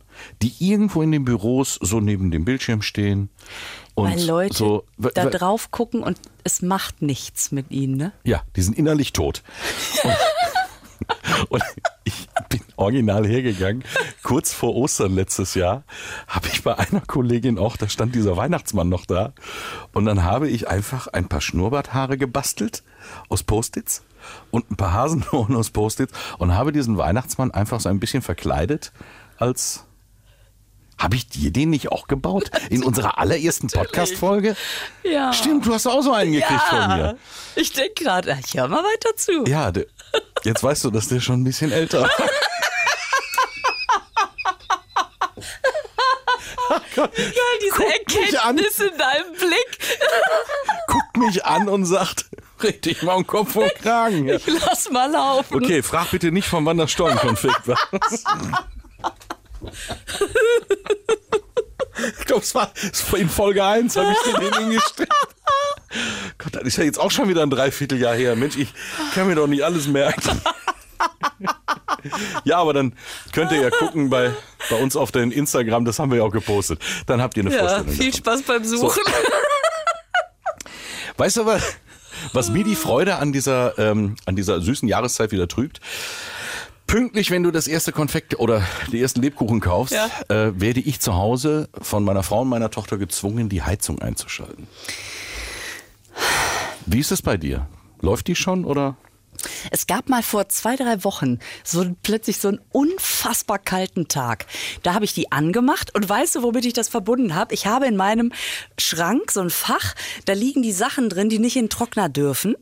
[0.43, 3.31] die irgendwo in den Büros so neben dem Bildschirm stehen.
[3.95, 8.13] Und Weil Leute so, da drauf gucken und es macht nichts mit ihnen, ne?
[8.25, 9.43] ja, die sind innerlich tot.
[10.05, 10.17] Und,
[11.51, 11.63] und
[12.05, 13.85] ich bin original hergegangen.
[14.23, 15.85] Kurz vor Ostern letztes Jahr
[16.27, 19.33] habe ich bei einer Kollegin auch, da stand dieser Weihnachtsmann noch da.
[19.93, 22.83] Und dann habe ich einfach ein paar Schnurrbarthaare gebastelt
[23.29, 24.03] aus Post-its
[24.51, 28.93] und ein paar Hasenohren aus Post-its und habe diesen Weihnachtsmann einfach so ein bisschen verkleidet
[29.39, 29.87] als
[31.01, 32.51] habe ich dir den nicht auch gebaut?
[32.69, 34.55] In unserer allerersten Podcast-Folge?
[35.03, 35.33] Ja.
[35.33, 37.17] Stimmt, du hast auch so einen gekriegt von mir.
[37.57, 39.45] Ich denke gerade, ich höre mal weiter zu.
[39.47, 39.87] Ja, der,
[40.45, 42.17] jetzt weißt du, dass der schon ein bisschen älter ist.
[46.95, 47.11] Geil,
[47.63, 47.87] diese Guck.
[47.87, 49.79] Erkenntnis in deinem Blick.
[50.87, 52.27] Guckt mich an und sagt,
[52.63, 54.29] richtig mal um Kopf und Kragen.
[54.29, 54.37] Ja.
[54.37, 55.55] Ich lass mal laufen.
[55.57, 57.79] Okay, frag bitte nicht, von wann das Stollenkonfekt war.
[62.19, 62.73] Ich glaube, es war,
[63.17, 65.09] in Folge 1, habe ich den hingestellt.
[66.39, 68.37] Gott, das ist ja jetzt auch schon wieder ein Dreivierteljahr her.
[68.37, 68.73] Mensch, ich
[69.15, 70.41] kann mir doch nicht alles merken.
[72.45, 72.95] Ja, aber dann
[73.33, 74.33] könnt ihr ja gucken bei,
[74.71, 76.81] bei uns auf den Instagram, das haben wir ja auch gepostet.
[77.07, 77.89] Dann habt ihr eine Ja, Vorstellung.
[77.89, 78.19] viel davon.
[78.19, 79.03] Spaß beim Suchen.
[81.19, 81.61] Weißt du aber,
[82.33, 85.81] was mir die Freude an dieser, ähm, an dieser süßen Jahreszeit wieder trübt?
[86.91, 90.07] Pünktlich, wenn du das erste Konfekt oder die ersten Lebkuchen kaufst, Ja.
[90.29, 94.67] äh, werde ich zu Hause von meiner Frau und meiner Tochter gezwungen, die Heizung einzuschalten.
[96.87, 97.69] Wie ist es bei dir?
[98.01, 98.97] Läuft die schon oder?
[99.71, 104.47] Es gab mal vor zwei, drei Wochen so plötzlich so einen unfassbar kalten Tag.
[104.83, 107.55] Da habe ich die angemacht und weißt du, womit ich das verbunden habe?
[107.55, 108.33] Ich habe in meinem
[108.79, 112.57] Schrank so ein Fach, da liegen die Sachen drin, die nicht in den Trockner dürfen,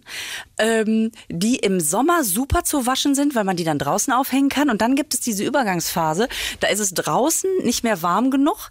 [0.59, 4.71] ähm, die im Sommer super zu waschen sind, weil man die dann draußen aufhängen kann.
[4.71, 6.29] Und dann gibt es diese Übergangsphase,
[6.61, 8.71] da ist es draußen nicht mehr warm genug,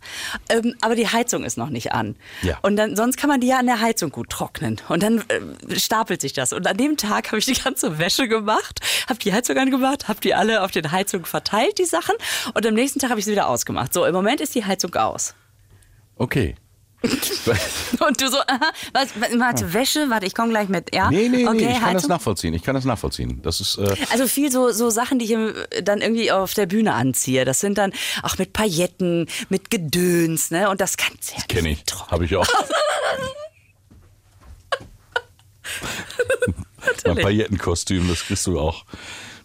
[0.49, 2.15] ähm, aber die Heizung ist noch nicht an.
[2.41, 2.57] Ja.
[2.61, 4.81] Und dann, sonst kann man die ja an der Heizung gut trocknen.
[4.89, 6.53] Und dann äh, stapelt sich das.
[6.53, 10.19] Und an dem Tag habe ich die ganze Wäsche gemacht, habe die Heizung angemacht, habe
[10.21, 12.15] die alle auf den Heizungen verteilt, die Sachen.
[12.53, 13.93] Und am nächsten Tag habe ich sie wieder ausgemacht.
[13.93, 15.33] So, im Moment ist die Heizung aus.
[16.15, 16.55] Okay.
[17.03, 21.12] Und du so, aha, was, warte, Wäsche, warte, ich komme gleich mit, ja?
[21.12, 22.10] nee, nee, okay, nee, ich kann das Heizung.
[22.10, 22.53] nachvollziehen.
[22.55, 23.39] Ich kann das nachvollziehen.
[23.43, 26.93] Das ist, äh, Also viel so, so Sachen, die ich dann irgendwie auf der Bühne
[26.95, 27.45] anziehe.
[27.45, 30.69] Das sind dann auch mit Pailletten, mit Gedöns, ne?
[30.69, 31.83] Und das kann sehr kenne ich.
[32.10, 32.47] Habe ich auch.
[37.05, 38.85] mein Paillettenkostüm, das kriegst du auch.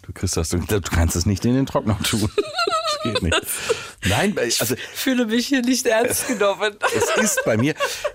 [0.03, 2.29] Du kriegst das, du, du kannst es nicht in den Trockner tun.
[2.35, 3.41] Das geht nicht.
[4.09, 6.73] Nein, also fühle mich hier nicht ernst genommen.
[7.17, 7.73] es ist bei mir,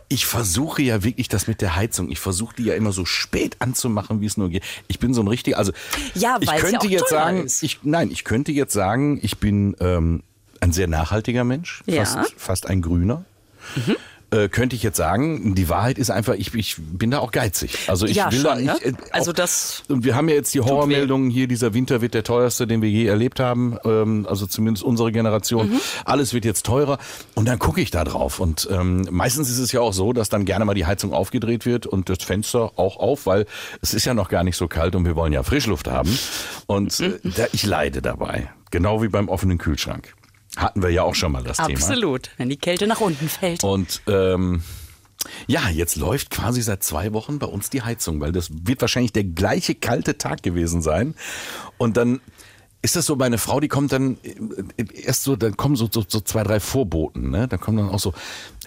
[0.08, 2.10] ich versuche ja wirklich das mit der Heizung.
[2.10, 4.64] Ich versuche die ja immer so spät anzumachen, wie es nur geht.
[4.86, 5.72] Ich bin so ein richtiger, also
[6.14, 7.62] Ja, ich weil's ja könnte auch jetzt sagen, ist.
[7.62, 10.22] ich, nein, ich könnte jetzt sagen, ich bin ähm,
[10.60, 12.04] ein sehr nachhaltiger Mensch, Ja.
[12.04, 13.24] fast, fast ein Grüner.
[14.30, 17.88] Äh, könnte ich jetzt sagen, die Wahrheit ist einfach, ich, ich bin da auch geizig.
[17.88, 18.84] Also ich Ja, will schon, da, ne?
[18.84, 20.60] äh, Also auch, das und wir haben ja jetzt die.
[20.60, 24.84] Horrormeldungen hier, dieser Winter wird der teuerste, den wir je erlebt haben, ähm, also zumindest
[24.84, 25.70] unsere Generation.
[25.70, 25.80] Mhm.
[26.04, 26.98] Alles wird jetzt teurer
[27.36, 30.28] und dann gucke ich da drauf und ähm, meistens ist es ja auch so, dass
[30.28, 33.46] dann gerne mal die Heizung aufgedreht wird und das Fenster auch auf, weil
[33.80, 36.18] es ist ja noch gar nicht so kalt und wir wollen ja Frischluft haben
[36.66, 37.32] und äh, Mhm.
[37.34, 40.12] da, ich leide dabei, genau wie beim offenen Kühlschrank.
[40.58, 41.70] Hatten wir ja auch schon mal das Thema.
[41.70, 43.62] absolut, wenn die Kälte nach unten fällt.
[43.62, 44.62] Und ähm,
[45.46, 49.12] ja, jetzt läuft quasi seit zwei Wochen bei uns die Heizung, weil das wird wahrscheinlich
[49.12, 51.14] der gleiche kalte Tag gewesen sein.
[51.76, 52.20] Und dann
[52.80, 56.04] ist das so, meine Frau, die kommt dann äh, erst so, dann kommen so, so,
[56.06, 57.48] so zwei, drei Vorboten, ne?
[57.48, 58.14] Da kommen dann auch so,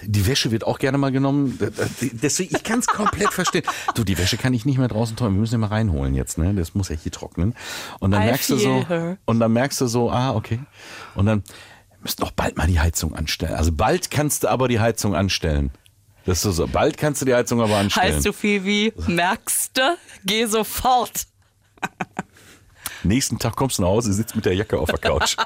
[0.04, 1.58] die Wäsche wird auch gerne mal genommen.
[2.22, 3.64] Deswegen, ich kann es komplett verstehen.
[3.96, 5.34] Du, die Wäsche kann ich nicht mehr draußen tun.
[5.34, 6.54] Wir müssen die mal reinholen jetzt, ne?
[6.54, 7.56] Das muss ja hier trocknen.
[8.00, 9.18] Und dann I merkst du so, her.
[9.26, 10.60] und dann merkst du so, ah, okay.
[11.16, 11.44] Und dann
[12.02, 13.56] müsst doch bald mal die Heizung anstellen.
[13.56, 15.72] Also bald kannst du aber die Heizung anstellen.
[16.26, 16.68] Das ist so, so.
[16.68, 18.14] Bald kannst du die Heizung aber anstellen.
[18.14, 21.26] Heißt so viel wie, merkst du, geh sofort.
[23.04, 25.36] Nächsten Tag kommst du nach Hause, sitzt mit der Jacke auf der Couch.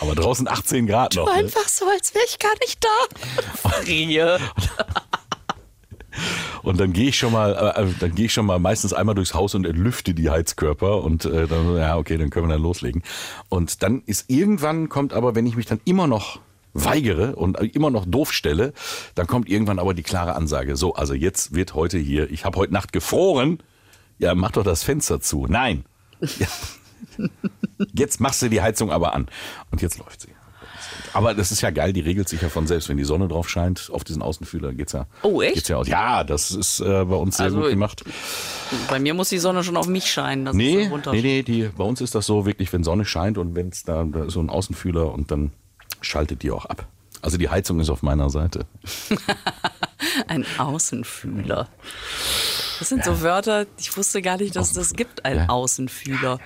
[0.00, 1.26] aber draußen 18 Grad noch.
[1.26, 1.32] Ne?
[1.44, 2.88] Einfach so, als wäre ich gar nicht da.
[3.82, 4.20] Frie.
[6.68, 9.14] Und dann gehe ich schon mal, äh, äh, dann gehe ich schon mal meistens einmal
[9.14, 12.62] durchs Haus und entlüfte die Heizkörper und äh, dann, ja, okay, dann können wir dann
[12.62, 13.02] loslegen.
[13.48, 16.40] Und dann ist irgendwann kommt aber, wenn ich mich dann immer noch
[16.74, 18.74] weigere und immer noch doof stelle,
[19.14, 20.76] dann kommt irgendwann aber die klare Ansage.
[20.76, 23.62] So, also jetzt wird heute hier, ich habe heute Nacht gefroren.
[24.18, 25.46] Ja, mach doch das Fenster zu.
[25.48, 25.86] Nein.
[26.38, 26.48] Ja.
[27.94, 29.28] Jetzt machst du die Heizung aber an.
[29.70, 30.28] Und jetzt läuft sie.
[31.12, 32.88] Aber das ist ja geil, die regelt sich ja von selbst.
[32.88, 35.06] Wenn die Sonne drauf scheint, auf diesen Außenfühler geht's ja.
[35.22, 35.54] Oh, echt?
[35.54, 35.88] Geht's ja aus.
[35.88, 38.04] Ja, das ist äh, bei uns sehr Also, gut gemacht.
[38.88, 40.44] Bei mir muss die Sonne schon auf mich scheinen.
[40.44, 42.84] dass es Nee, so runter- nee, nee, die, bei uns ist das so wirklich, wenn
[42.84, 45.52] Sonne scheint und wenn es da, da ist so ein Außenfühler und dann
[46.00, 46.86] schaltet die auch ab.
[47.22, 48.66] Also die Heizung ist auf meiner Seite.
[50.28, 51.68] Ein Außenfühler.
[52.78, 55.48] Das sind so Wörter, ich wusste gar nicht, dass es das gibt, ein Ja.
[55.48, 56.38] Außenfühler.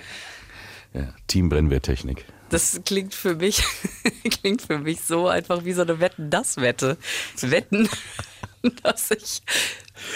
[0.94, 2.24] Ja, Team Brennwehrtechnik.
[2.52, 3.62] Das klingt für mich,
[4.42, 6.98] klingt für mich so einfach wie so eine Wetten-Das-Wette.
[7.40, 7.88] Wetten,
[8.82, 9.40] dass ich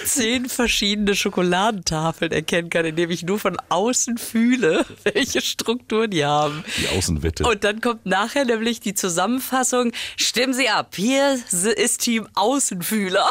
[0.04, 6.62] zehn verschiedene Schokoladentafeln erkennen kann, indem ich nur von außen fühle, welche Struktur die haben.
[6.76, 7.44] Die Außenwette.
[7.48, 13.30] Und dann kommt nachher nämlich die Zusammenfassung, stimmen Sie ab, hier ist Team Außenfühler.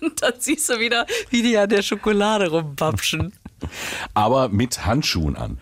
[0.00, 3.32] Und dann siehst du wieder, wie die an der Schokolade rumpapschen.
[4.14, 5.58] Aber mit Handschuhen an.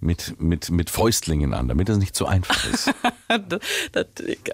[0.00, 2.90] Mit, mit, mit Fäustlingen an, damit es nicht so einfach ist.
[3.92, 4.06] das,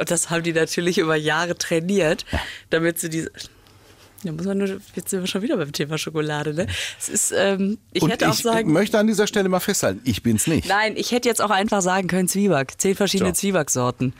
[0.07, 2.25] das, haben die natürlich über Jahre trainiert,
[2.71, 3.31] damit sie diese.
[4.23, 6.67] Da muss man nur, jetzt sind wir schon wieder beim Thema Schokolade, ne?
[6.99, 8.73] Es ist, ähm, ich Und hätte auch ich sagen.
[8.73, 10.67] möchte an dieser Stelle mal festhalten, ich bin's nicht.
[10.67, 12.81] Nein, ich hätte jetzt auch einfach sagen können Zwieback.
[12.81, 13.41] Zehn verschiedene So.
[13.41, 14.15] Zwiebacksorten.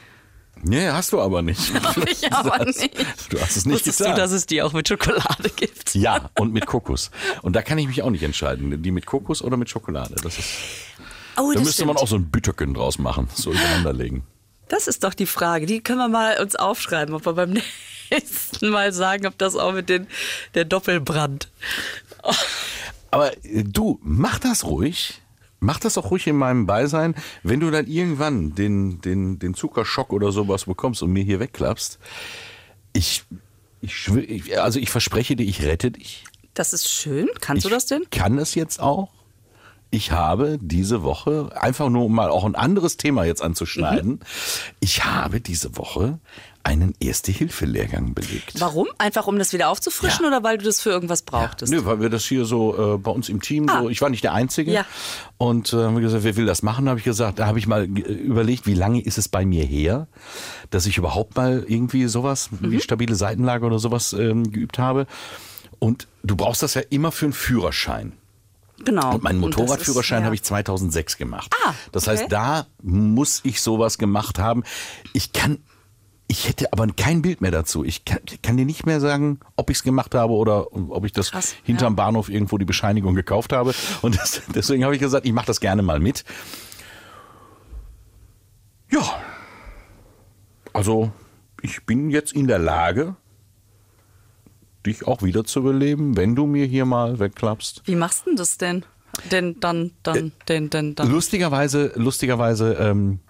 [0.63, 1.61] Nee, hast du aber nicht.
[2.11, 2.95] Ich aber Das- nicht.
[3.31, 4.15] Du hast es nicht Wusstest getan.
[4.15, 5.95] du, dass es die auch mit Schokolade gibt?
[5.95, 7.11] ja, und mit Kokos.
[7.43, 8.83] Und da kann ich mich auch nicht entscheiden.
[8.83, 10.15] Die mit Kokos oder mit Schokolade.
[10.23, 10.49] Das ist,
[11.37, 12.03] Oh, da das müsste man stimmt.
[12.03, 14.23] auch so ein Bütterken draus machen, so übereinanderlegen.
[14.69, 15.67] Das ist doch die Frage.
[15.67, 17.55] Die können wir mal uns aufschreiben, ob wir beim
[18.11, 20.07] nächsten Mal sagen, ob das auch mit den,
[20.55, 21.49] der Doppelbrand.
[23.11, 25.21] Aber äh, du, mach das ruhig.
[25.61, 27.15] Mach das auch ruhig in meinem Beisein.
[27.43, 31.99] Wenn du dann irgendwann den, den, den Zuckerschock oder sowas bekommst und mir hier wegklappst,
[32.93, 33.25] ich,
[33.81, 36.25] ich, also ich verspreche dir, ich rette dich.
[36.53, 37.29] Das ist schön.
[37.41, 38.05] Kannst ich du das denn?
[38.11, 39.11] kann es jetzt auch.
[39.95, 44.19] Ich habe diese Woche, einfach nur um mal auch ein anderes Thema jetzt anzuschneiden, Mhm.
[44.81, 46.19] ich habe diese Woche
[46.65, 48.59] einen Erste-Hilfe-Lehrgang belegt.
[48.59, 48.89] Warum?
[48.99, 50.29] Einfach um das wieder aufzufrischen Ja.
[50.29, 51.71] oder weil du das für irgendwas brauchtest?
[51.73, 54.25] Nö, weil wir das hier so äh, bei uns im Team, so, ich war nicht
[54.25, 54.73] der Einzige.
[54.73, 54.85] Ja.
[55.37, 56.89] Und äh, haben wir gesagt, wer will das machen?
[56.89, 59.65] habe ich gesagt, da habe ich mal äh, überlegt, wie lange ist es bei mir
[59.65, 60.09] her,
[60.71, 65.07] dass ich überhaupt mal irgendwie sowas wie stabile Seitenlage oder sowas ähm, geübt habe.
[65.79, 68.13] Und du brauchst das ja immer für einen Führerschein.
[68.85, 69.15] Genau.
[69.15, 70.25] Und meinen Motorradführerschein ja.
[70.25, 71.55] habe ich 2006 gemacht.
[71.65, 72.19] Ah, das okay.
[72.19, 74.65] heißt, da muss ich sowas gemacht haben.
[75.13, 75.59] Ich kann,
[76.27, 77.85] ich hätte aber kein Bild mehr dazu.
[77.85, 81.13] Ich kann, kann dir nicht mehr sagen, ob ich es gemacht habe oder ob ich
[81.13, 82.05] das Krass, hinterm ja.
[82.05, 83.75] Bahnhof irgendwo die Bescheinigung gekauft habe.
[84.03, 86.25] Und das, deswegen habe ich gesagt, ich mache das gerne mal mit.
[88.91, 89.03] Ja,
[90.73, 91.13] also
[91.63, 93.17] ich bin jetzt in der Lage,
[94.87, 97.83] dich auch wieder zu beleben, wenn du mir hier mal wegklappst.
[97.87, 98.85] Wie machst du denn das denn?
[99.31, 101.11] Denn dann, dann, denn, denn, dann.
[101.11, 103.21] Lustigerweise, lustigerweise, ähm,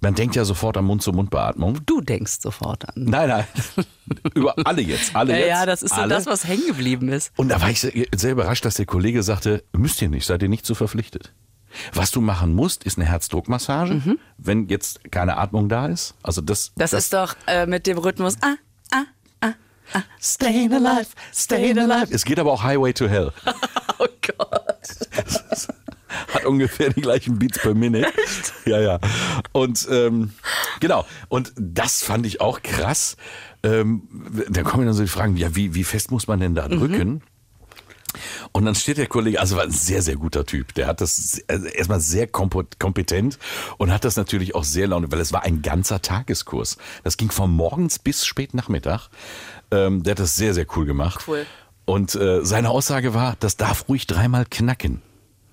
[0.00, 1.80] man denkt ja sofort an Mund-zu-Mund-Beatmung.
[1.86, 2.94] Du denkst sofort an.
[2.96, 3.44] Nein, nein.
[4.34, 5.14] Über alle jetzt.
[5.14, 5.48] Alle Ja, jetzt.
[5.48, 6.08] ja, das ist so alle.
[6.14, 7.30] das, was hängen geblieben ist.
[7.36, 10.48] Und da war ich sehr, überrascht, dass der Kollege sagte, müsst ihr nicht, seid ihr
[10.48, 11.32] nicht so verpflichtet.
[11.94, 16.14] Was du machen musst, ist eine Herzdruckmassage, wenn jetzt keine Atmung da ist.
[16.22, 16.72] Also das, Mhm.
[16.80, 18.36] Das, ist doch äh, mit dem Rhythmus.
[18.42, 18.54] Ah,
[20.20, 22.08] Staying alive, staying alive.
[22.10, 23.32] Es geht aber auch Highway to Hell.
[23.98, 24.88] Oh Gott.
[26.34, 28.08] Hat ungefähr die gleichen Beats per Minute.
[28.64, 28.98] Ja, ja.
[29.52, 30.32] Und ähm,
[30.80, 31.04] genau.
[31.28, 33.16] Und das fand ich auch krass.
[33.62, 34.08] Ähm,
[34.48, 37.22] dann kommen dann so die Fragen, ja, wie, wie fest muss man denn da drücken?
[38.52, 40.74] Und dann steht der Kollege, also war ein sehr, sehr guter Typ.
[40.74, 43.38] Der hat das also erstmal sehr kompetent
[43.78, 46.76] und hat das natürlich auch sehr laune, weil es war ein ganzer Tageskurs.
[47.04, 49.08] Das ging von morgens bis spät Nachmittag.
[49.70, 51.24] Ähm, der hat das sehr, sehr cool gemacht.
[51.26, 51.46] Cool.
[51.84, 55.02] Und äh, seine Aussage war, das darf ruhig dreimal knacken.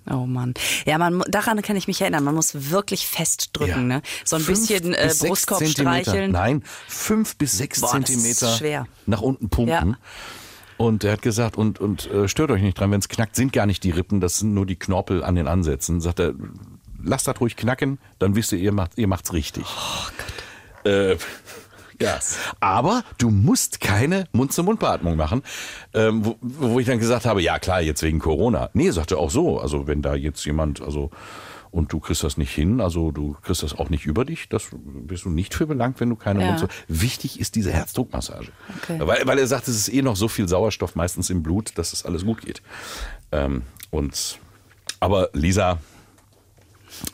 [0.10, 0.56] Oh Mann.
[0.86, 2.24] Ja, man, daran kann ich mich erinnern.
[2.24, 3.98] Man muss wirklich festdrücken, Ja.
[3.98, 4.02] ne?
[4.26, 6.32] So ein Fünf bisschen äh, Brustkorb streicheln.
[6.32, 8.88] Nein, fünf bis sechs Boah, Zentimeter schwer.
[9.06, 9.92] nach unten pumpen.
[9.92, 9.98] Ja.
[10.80, 13.52] Und er hat gesagt, und, und äh, stört euch nicht dran, wenn es knackt, sind
[13.52, 16.00] gar nicht die Rippen, das sind nur die Knorpel an den Ansätzen.
[16.00, 16.34] Sagt er,
[17.04, 19.66] lasst das ruhig knacken, dann wisst ihr, ihr macht ihr macht's richtig.
[19.66, 21.18] Oh Äh,
[22.02, 22.18] ja.
[22.62, 25.44] Aber du musst keine Mund-zu-Mund-Beatmung machen.
[25.94, 28.70] Ähm, wo, wo ich dann gesagt habe, ja klar, jetzt wegen Corona.
[28.72, 29.60] Nee, sagte auch so.
[29.60, 31.12] Also wenn da jetzt jemand, also
[31.72, 34.70] und du kriegst das nicht hin, also du kriegst das auch nicht über dich, das
[34.74, 36.52] bist du nicht für belangt, wenn du keine Ja.
[36.54, 38.48] Mund Wichtig ist diese Herzdruckmassage.
[38.84, 39.00] Okay.
[39.00, 41.94] Weil, weil er sagt, es ist eh noch so viel Sauerstoff meistens im Blut, dass
[41.94, 42.62] es alles gut geht.
[43.32, 44.40] Ähm, und
[45.00, 45.78] aber Lisa,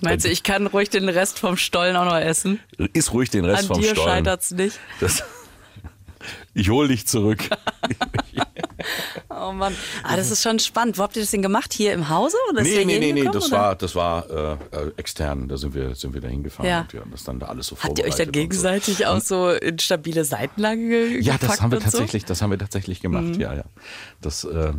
[0.01, 2.59] Meinst du, ich kann ruhig den Rest vom Stollen auch noch essen?
[2.93, 4.09] iss ruhig den Rest An vom dir Stollen.
[4.09, 4.79] scheitert's nicht.
[4.99, 5.21] Das,
[6.53, 7.39] ich hol dich zurück.
[9.29, 9.75] Oh Mann.
[10.03, 10.97] Ah, das ist schon spannend.
[10.97, 11.73] Wo habt ihr das denn gemacht?
[11.73, 12.37] Hier im Hause?
[12.51, 13.57] Oder Nee, nee, nee, nee, das oder?
[13.57, 14.57] war, das war äh,
[14.97, 15.47] extern.
[15.47, 16.81] Da sind wir, sind wir da hingefahren Ja.
[16.81, 18.39] und wir haben das dann da alles so Habt ihr euch dann und so.
[18.41, 21.87] gegenseitig auch so in stabile Seitenlage ge Ja, das haben wir und so?
[21.87, 21.91] Mhm.
[21.91, 23.35] tatsächlich, das haben wir tatsächlich gemacht.
[23.37, 23.63] Ja, ja.
[24.21, 24.73] Das, äh,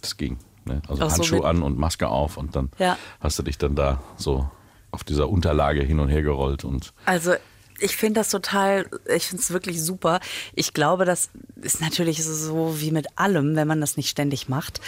[0.00, 0.38] das ging.
[0.64, 0.80] Ne?
[0.88, 2.96] Also Auch so Handschuhe mit- an und Maske auf und dann Ja.
[3.20, 4.48] hast du dich dann da so
[4.90, 7.34] auf dieser Unterlage hin und her gerollt und Also
[7.80, 10.20] ich finde das total, ich finde es wirklich super.
[10.54, 14.80] Ich glaube, das ist natürlich so wie mit allem, wenn man das nicht ständig macht.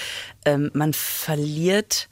[0.45, 2.09] Ähm, man verliert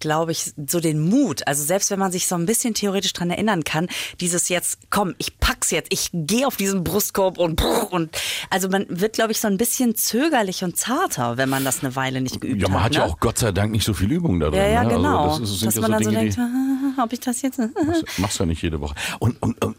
[0.00, 1.46] glaube ich, so den Mut.
[1.46, 3.88] Also selbst wenn man sich so ein bisschen theoretisch dran erinnern kann,
[4.20, 8.10] dieses jetzt, komm, ich pack's jetzt, ich gehe auf diesen Brustkorb und und
[8.50, 11.96] also man wird, glaube ich, so ein bisschen zögerlich und zarter, wenn man das eine
[11.96, 12.98] Weile nicht geübt Ja, man hat ne?
[12.98, 14.60] ja auch Gott sei Dank nicht so viel Übung da drin.
[14.60, 14.94] Ja, ja, ne?
[14.94, 15.30] genau.
[15.30, 16.40] Also das ist, Dass ja man so dann so Dinge, denkt, die
[17.00, 17.58] ah, ob ich das jetzt.
[17.58, 18.94] machst, machst ja nicht jede Woche.
[19.18, 19.76] Und, und, und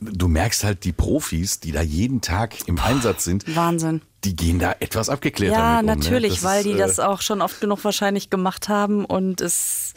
[0.00, 4.02] du merkst halt die Profis, die da jeden Tag im Einsatz sind, Wahnsinn.
[4.24, 5.98] die gehen da etwas abgeklärter Ja, mit um.
[6.00, 6.48] natürlich, ne?
[6.48, 9.94] Weil ist, die äh, das auch schon oft genug wahrscheinlich gemacht haben und es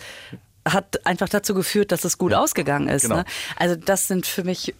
[0.67, 3.03] hat einfach dazu geführt, dass es gut ausgegangen ist.
[3.03, 3.17] genau.
[3.17, 3.25] Ne?
[3.57, 4.73] Also das sind für mich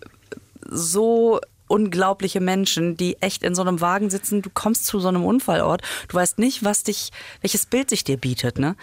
[0.69, 4.41] so unglaubliche Menschen, die echt in so einem Wagen sitzen.
[4.41, 8.17] Du kommst zu so einem Unfallort, du weißt nicht, was dich, welches Bild sich dir
[8.17, 8.59] bietet.
[8.59, 8.75] Ne?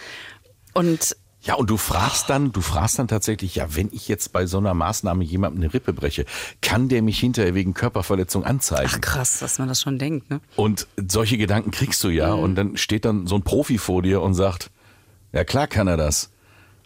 [0.73, 4.45] Und Ja, und du fragst dann, du fragst dann tatsächlich, ja, wenn ich jetzt bei
[4.45, 6.25] so einer Maßnahme jemandem eine Rippe breche,
[6.61, 8.91] kann der mich hinterher wegen Körperverletzung anzeigen?
[8.93, 10.29] ach krass, dass man das schon denkt.
[10.29, 10.39] Ne?
[10.55, 12.31] Und solche Gedanken kriegst du ja.
[12.33, 14.69] Und dann steht dann so ein Profi vor dir und sagt,
[15.33, 16.29] ja klar kann er das.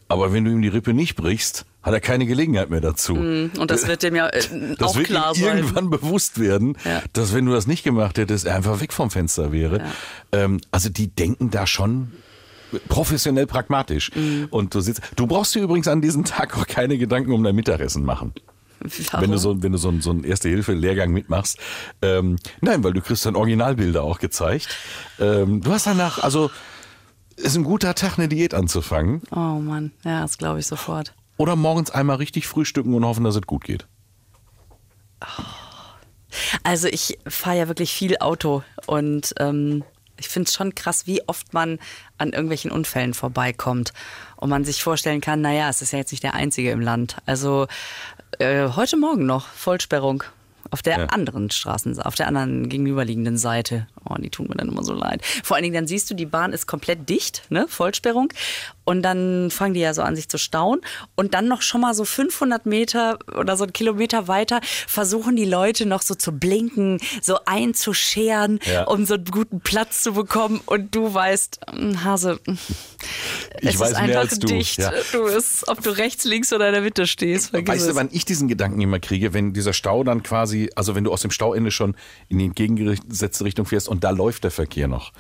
[0.08, 3.14] Aber wenn du ihm die Rippe nicht brichst, hat er keine Gelegenheit mehr dazu.
[3.16, 4.42] Und das wird dem ja äh,
[4.78, 5.58] Das auch wird klar ihm sein.
[5.58, 7.02] irgendwann bewusst werden, Ja.
[7.14, 9.82] dass wenn du das nicht gemacht hättest, er einfach weg vom Fenster wäre.
[10.32, 12.12] Ähm, also die denken da schon
[12.88, 14.12] professionell pragmatisch.
[14.16, 14.48] Mhm.
[14.52, 17.56] Und du sitzt, du brauchst dir übrigens an diesem Tag auch keine Gedanken um dein
[17.56, 18.34] Mittagessen machen.
[19.20, 21.58] Wenn du so, wenn du so, einen- so einen Erste-Hilfe-Lehrgang mitmachst.
[22.02, 24.68] Ähm, nein, weil du kriegst dann Originalbilder auch gezeigt.
[25.20, 26.52] Ähm, du hast danach, also
[27.38, 29.22] ist ein guter Tag, eine Diät anzufangen.
[29.32, 31.16] Oh Mann, ja, das glaube ich sofort.
[31.38, 33.88] Oder morgens einmal richtig frühstücken und hoffen, dass es gut geht.
[36.64, 39.84] Also ich fahre ja wirklich viel Auto und ähm,
[40.18, 41.80] ich finde es schon krass, wie oft man
[42.18, 43.94] an irgendwelchen Unfällen vorbeikommt
[44.38, 47.18] und man sich vorstellen kann, naja, es ist ja jetzt nicht der einzige im Land.
[47.26, 47.68] Also
[48.40, 50.24] äh, heute Morgen noch Vollsperrung
[50.72, 51.06] auf der Ja.
[51.08, 53.88] anderen Straßen, auf der anderen gegenüberliegenden Seite.
[54.04, 55.24] Oh, die tun mir dann immer so leid.
[55.44, 58.30] Vor allen Dingen, dann siehst du, die Bahn ist komplett dicht, ne, Vollsperrung.
[58.86, 60.80] Und dann fangen die ja so an, sich zu stauen.
[61.16, 65.46] Und dann noch schon mal so 500 Meter oder so einen Kilometer weiter versuchen die
[65.46, 68.84] Leute noch so zu blinken, so einzuscheren, Ja.
[68.86, 70.62] um so einen guten Platz zu bekommen.
[70.66, 72.52] Und du weißt, mm, Hase, mm,
[73.62, 74.78] Ich es weiß ist einfach du, dicht.
[74.78, 74.92] ja.
[75.12, 77.50] Du ist, ob du rechts, links oder in der Mitte stehst.
[77.50, 80.96] Vergiss Weißt du, wann ich diesen Gedanken immer kriege, wenn dieser Stau dann quasi, also
[80.96, 81.96] wenn du aus dem Stauende schon
[82.30, 85.12] in die entgegengesetzte Richtung fährst und da läuft der Verkehr noch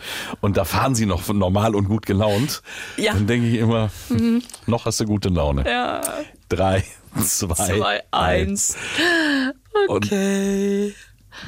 [0.41, 2.61] und da fahren sie noch normal und gut gelaunt,
[2.97, 3.13] Ja.
[3.13, 5.63] dann denke ich immer, hm, noch hast du gute Laune.
[5.69, 6.01] Ja.
[6.49, 6.83] Drei,
[7.23, 8.75] zwei, Zwei, eins.
[9.87, 10.93] Okay.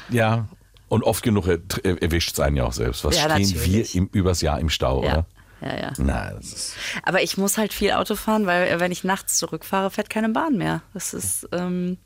[0.10, 0.48] Ja,
[0.90, 1.60] und oft genug er,
[2.02, 3.04] erwischt es einen ja auch selbst.
[3.04, 3.94] Was Ja, stehen natürlich.
[3.94, 5.10] wir im, übers Jahr im Stau, Ja.
[5.12, 5.26] oder?
[5.60, 5.94] Ja, ja.
[5.98, 9.38] Na, das ist, Aber ich muss halt viel Auto fahren, weil äh, wenn ich nachts
[9.38, 10.82] zurückfahre, fährt keine Bahn mehr.
[10.94, 11.98] Das ist, ähm,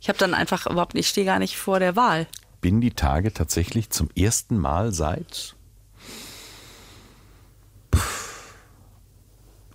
[0.00, 2.26] ich habe dann einfach überhaupt nicht, ich stehe gar nicht vor der Wahl.
[2.62, 5.53] bin die Tage tatsächlich zum ersten Mal seit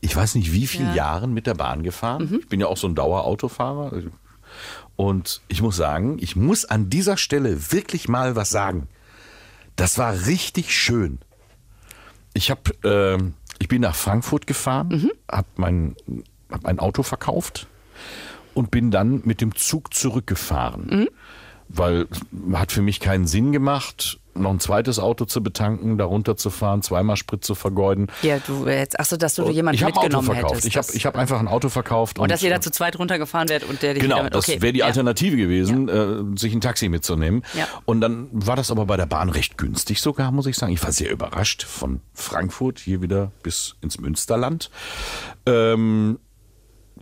[0.01, 0.95] ich weiß nicht wie vielen Ja.
[0.95, 2.39] Jahren mit der Bahn gefahren.
[2.39, 3.91] Ich bin ja auch so ein Dauerautofahrer.
[4.95, 8.87] Und ich muss sagen, ich muss an dieser Stelle wirklich mal was sagen.
[9.75, 11.19] Das war richtig schön.
[12.33, 15.95] Ich habe, ähm, ich bin nach Frankfurt gefahren, habe mein,
[16.51, 17.67] hab mein Auto verkauft
[18.53, 21.07] und bin dann mit dem Zug zurückgefahren.
[21.69, 26.05] Weil es hat für mich keinen Sinn gemacht, noch ein zweites Auto zu betanken, da
[26.05, 28.07] runterzufahren, zweimal Sprit zu vergeuden.
[28.21, 30.53] Ja, du jetzt, achso, dass du jemanden ich habe Auto mitgenommen verkauft.
[30.55, 30.67] hättest.
[30.67, 32.19] Ich habe ich hab einfach ein Auto verkauft.
[32.19, 34.47] und dass ihr da zu zweit runtergefahren wärt und der dich Genau, wieder mit, das
[34.49, 34.61] okay.
[34.61, 34.85] wäre die ja.
[34.85, 37.43] Alternative gewesen, äh, sich ein Taxi mitzunehmen.
[37.55, 37.67] Ja.
[37.85, 40.73] Und dann war das aber bei der Bahn recht günstig sogar, muss ich sagen.
[40.73, 44.69] Ich war sehr überrascht von Frankfurt hier wieder bis ins Münsterland.
[45.45, 46.19] Ähm,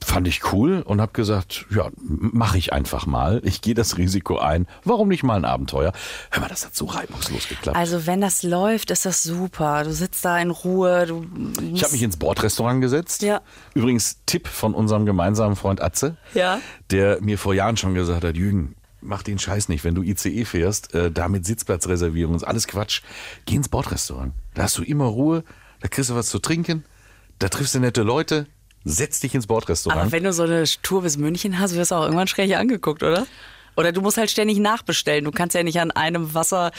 [0.03, 3.41] fand ich cool und habe gesagt, ja, mache ich einfach mal.
[3.43, 4.67] Ich gehe das Risiko ein.
[4.83, 5.91] Warum nicht mal ein Abenteuer?
[6.31, 7.77] Hör mal, das hat so reibungslos geklappt.
[7.77, 9.83] Also wenn das läuft, ist das super.
[9.83, 11.25] Du sitzt da in Ruhe.
[11.73, 13.21] Ich habe mich ins Bordrestaurant gesetzt.
[13.23, 13.41] Ja.
[13.73, 16.60] Übrigens Tipp von unserem gemeinsamen Freund Atze, Ja.
[16.91, 20.45] der mir vor Jahren schon gesagt hat, Jürgen, mach den Scheiß nicht, wenn du ICE
[20.45, 23.01] fährst, äh, da mit Sitzplatzreservierung, ist alles Quatsch.
[23.45, 24.33] Geh ins Bordrestaurant.
[24.53, 25.43] Da hast du immer Ruhe,
[25.81, 26.83] da kriegst du was zu trinken,
[27.39, 28.47] da triffst du nette Leute,
[28.83, 30.01] setz dich ins Bordrestaurant.
[30.01, 33.03] Aber wenn du so eine Tour bis München hast, wirst du auch irgendwann schräg angeguckt,
[33.03, 33.27] oder?
[33.75, 35.23] Oder du musst halt ständig nachbestellen.
[35.23, 36.71] Du kannst ja nicht an einem Wasser.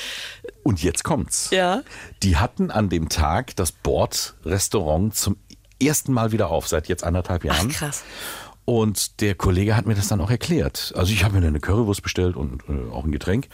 [0.65, 1.51] Und jetzt kommt's.
[1.51, 1.83] Ja.
[2.25, 5.37] Die hatten an dem Tag das Bordrestaurant zum
[5.81, 7.69] ersten Mal wieder auf, seit jetzt anderthalb Jahren.
[7.69, 8.03] krass.
[8.65, 10.93] Und der Kollege hat mir das dann auch erklärt.
[10.95, 13.49] Also ich habe mir dann eine Currywurst bestellt und äh, auch ein Getränk.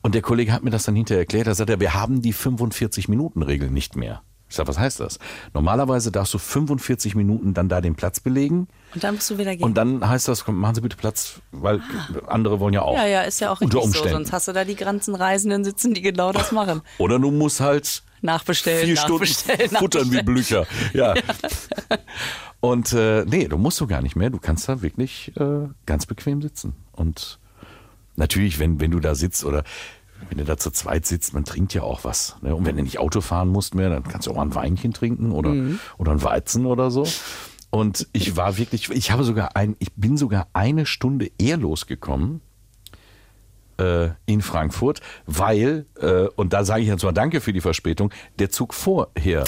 [0.00, 1.48] Und der Kollege hat mir das dann hinterher erklärt.
[1.48, 4.22] Er sagte, wir haben die 45-Minuten-Regel nicht mehr.
[4.48, 5.18] Ich sage, was heißt das?
[5.52, 8.68] Normalerweise darfst du 45 Minuten dann da den Platz belegen.
[8.94, 9.64] Und dann musst du wieder gehen.
[9.64, 11.80] Und dann heißt das, komm, machen Sie bitte Platz, weil
[12.26, 12.96] andere wollen ja auch.
[12.96, 13.98] ja, ja, ist ja auch Unter richtig so.
[14.00, 14.24] Umständen.
[14.24, 16.82] Sonst hast du da die ganzen Reisenden sitzen, die genau das machen.
[16.98, 20.22] Oder du musst halt nachbestellen, vier Stunden nachbestellen, futtern wie.
[20.22, 20.66] Blücher.
[20.92, 21.14] Ja.
[22.60, 24.30] Und äh, nee, du musst so gar nicht mehr.
[24.30, 26.74] Du kannst da wirklich äh, ganz bequem sitzen.
[26.92, 27.38] Und
[28.16, 29.64] natürlich, wenn, wenn du da sitzt oder
[30.28, 32.36] wenn du da zu zweit sitzt, man trinkt ja auch was.
[32.42, 32.54] Ne?
[32.54, 34.92] Und wenn du nicht Auto fahren musst mehr, dann kannst du auch mal ein Weinchen
[34.92, 35.78] trinken oder, Mhm.
[35.98, 37.06] oder ein Weizen oder so.
[37.70, 42.40] Und ich war wirklich, ich habe sogar ein, ich bin sogar eine Stunde eher losgekommen
[43.78, 48.12] äh, in Frankfurt, weil, äh, und da sage ich jetzt mal Danke für die Verspätung,
[48.38, 49.42] der Zug vorher,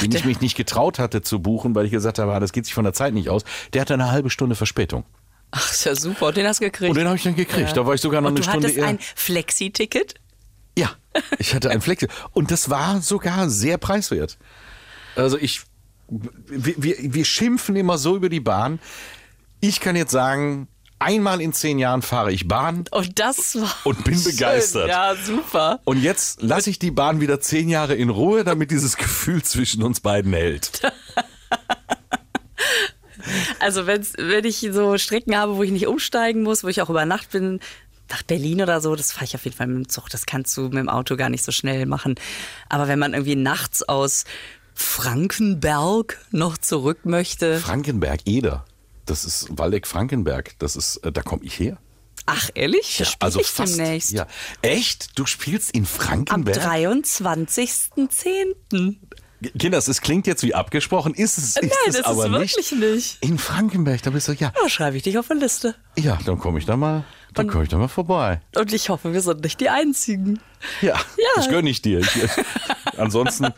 [0.00, 2.66] den ich mich nicht getraut hatte zu buchen, weil ich gesagt habe, ah, das geht
[2.66, 3.42] sich von der Zeit nicht aus,
[3.72, 5.04] der hatte eine halbe Stunde Verspätung.
[5.50, 6.26] Ach, ist ja super.
[6.26, 6.90] Und den hast du gekriegt.
[6.90, 7.76] Und den habe ich dann gekriegt.
[7.76, 8.86] Da war ich sogar noch Und eine du Stunde hattest eher.
[8.86, 10.14] ein Flexi-Ticket?
[10.78, 10.90] Ja,
[11.38, 12.08] ich hatte ein Flexi.
[12.32, 14.36] Und das war sogar sehr preiswert.
[15.14, 15.62] Also ich,
[16.08, 18.78] wir, wir, wir schimpfen immer so über die Bahn.
[19.60, 20.68] Ich kann jetzt sagen,
[20.98, 22.84] einmal in zehn Jahren fahre ich Bahn.
[22.90, 23.74] Und das war.
[23.84, 24.32] Und bin schön.
[24.32, 24.88] begeistert.
[24.88, 25.80] Ja, super.
[25.84, 29.82] Und jetzt lasse ich die Bahn wieder zehn Jahre in Ruhe, damit dieses Gefühl zwischen
[29.82, 30.82] uns beiden hält.
[33.58, 36.90] Also wenn's, wenn ich so Strecken habe, wo ich nicht umsteigen muss, wo ich auch
[36.90, 37.60] über Nacht bin,
[38.08, 40.08] nach Berlin oder so, das fahre ich auf jeden Fall mit dem Zug.
[40.10, 42.14] Das kannst du mit dem Auto gar nicht so schnell machen.
[42.68, 44.24] Aber wenn man irgendwie nachts aus
[44.74, 47.58] Frankenberg noch zurück möchte.
[47.58, 48.64] Frankenberg, Eder.
[49.06, 50.58] Das ist Waldeck-Frankenberg.
[50.58, 51.78] Das ist, äh, da komme ich her.
[52.26, 52.96] Ach, ehrlich?
[52.96, 53.78] Spiel also ich fast.
[53.78, 54.10] demnächst.
[54.10, 54.26] Ja.
[54.62, 55.18] Echt?
[55.18, 56.58] Du spielst in Am Frankenberg?
[56.58, 58.96] 23.10.
[59.58, 62.56] Kinders, es klingt jetzt wie abgesprochen, ist es, ist Nein, es das ist aber wirklich
[62.56, 62.72] nicht.
[62.80, 63.18] nicht.
[63.20, 64.52] In Frankenberg, da bist du, ja.
[64.62, 65.74] Da schreibe ich dich auf eine Liste.
[65.98, 68.40] Ja, dann komme ich da mal, dann komme ich da mal vorbei.
[68.56, 70.40] Und ich hoffe, wir sind nicht die Einzigen.
[70.80, 71.28] Ja, Ja.
[71.34, 71.98] das gönne ich dir.
[72.00, 72.08] Ich,
[72.96, 73.48] ansonsten,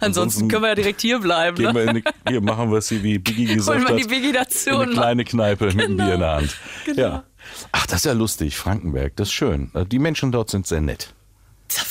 [0.00, 1.62] Ansonsten können wir ja direkt hier bleiben.
[1.62, 1.74] Ne?
[1.74, 4.70] wir in eine, hier machen wir es wie Biggie gesagt Holen wir die Biggie dazu
[4.70, 6.04] in eine kleine Kneipe mit einem Genau.
[6.06, 6.56] Bier in der Hand.
[6.86, 7.00] Genau.
[7.00, 7.24] Ja.
[7.72, 9.70] Ach, das ist ja lustig, Frankenberg, das ist schön.
[9.90, 11.12] Die Menschen dort sind sehr nett.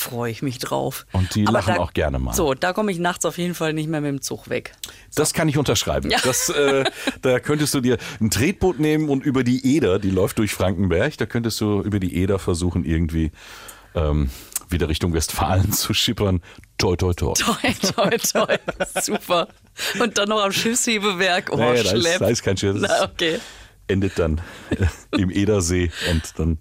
[0.10, 1.06] Freue ich mich drauf.
[1.14, 2.34] Und die Aber lachen da- auch gerne mal.
[2.34, 4.74] So, da komme ich nachts auf jeden Fall nicht mehr mit dem Zug weg.
[5.16, 6.10] Das kann ich unterschreiben.
[6.12, 6.20] Ja.
[6.24, 6.84] Das, äh,
[7.22, 11.18] da könntest du dir ein Tretboot nehmen und über die Eder, die läuft durch Frankenberg,
[11.18, 13.32] da könntest du über die Eder versuchen, irgendwie
[13.95, 14.30] ähm,
[14.70, 16.41] wieder Richtung Westfalen zu schippern.
[16.78, 17.34] Toi, toi, toi.
[17.34, 17.56] Toi,
[17.95, 18.58] toi, toi.
[19.01, 19.47] Super.
[19.99, 21.49] Und dann noch am Schiffshebewerk.
[21.51, 22.76] Oh, Nee, da, ist, da ist kein Schiff.
[22.80, 23.39] Na, okay.
[23.88, 24.41] endet dann
[24.72, 24.86] äh,
[25.18, 26.58] im Edersee und dann,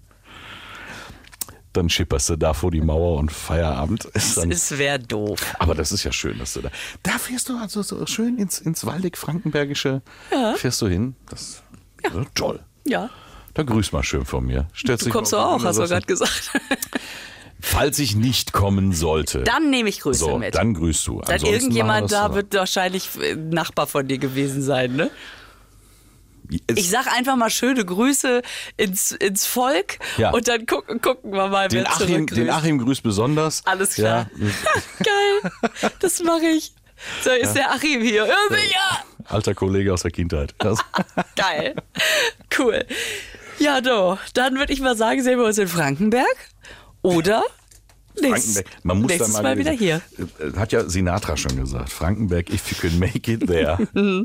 [1.75, 4.51] dann schipperst du da vor die Mauer und Feierabend ist dann.
[4.51, 5.55] Es wäre doof.
[5.59, 6.69] Aber das ist ja schön, dass du da.
[7.03, 10.01] Da fährst du also so schön ins, ins Waldeck-Frankenbergische.
[10.55, 11.15] Fährst du hin.
[11.29, 11.63] Das
[12.03, 12.11] ja.
[12.33, 12.59] toll.
[12.85, 13.09] Ja.
[13.53, 14.67] Da grüß mal schön von mir.
[14.75, 16.51] Stellst Du kommst auf auch, hast du gerade gesagt.
[17.61, 19.43] Falls ich nicht kommen sollte.
[19.43, 20.55] Dann nehme ich Grüße so, mit.
[20.55, 21.21] dann grüßt du.
[21.21, 25.09] Dann irgendjemand das da wird wahrscheinlich ein Nachbar von dir gewesen sein, ne?
[26.75, 28.41] Ich sag einfach mal schöne Grüße
[28.77, 30.31] ins, ins Volk Ja.
[30.31, 33.61] und dann gucken, gucken wir mal, den wer Achim, den Achim grüßt besonders.
[33.65, 34.29] Alles klar.
[34.37, 34.45] Ja,
[35.03, 36.73] Geil, das mache ich.
[37.23, 38.25] So ist der Achim hier.
[38.25, 39.03] Ja, sicher.
[39.25, 40.55] alter Kollege aus der Kindheit.
[41.35, 41.75] Geil.
[42.57, 42.85] Cool.
[43.59, 44.17] Ja, do.
[44.33, 46.35] Dann würde ich mal sagen, sehen wir uns in Frankenberg.
[47.01, 47.43] Oder
[48.19, 48.65] Frankenberg.
[48.83, 50.01] Man muss da mal, mal wieder hier.
[50.39, 51.89] Äh, Hat ja Sinatra schon gesagt.
[51.91, 53.77] Frankenberg, if you can make it there.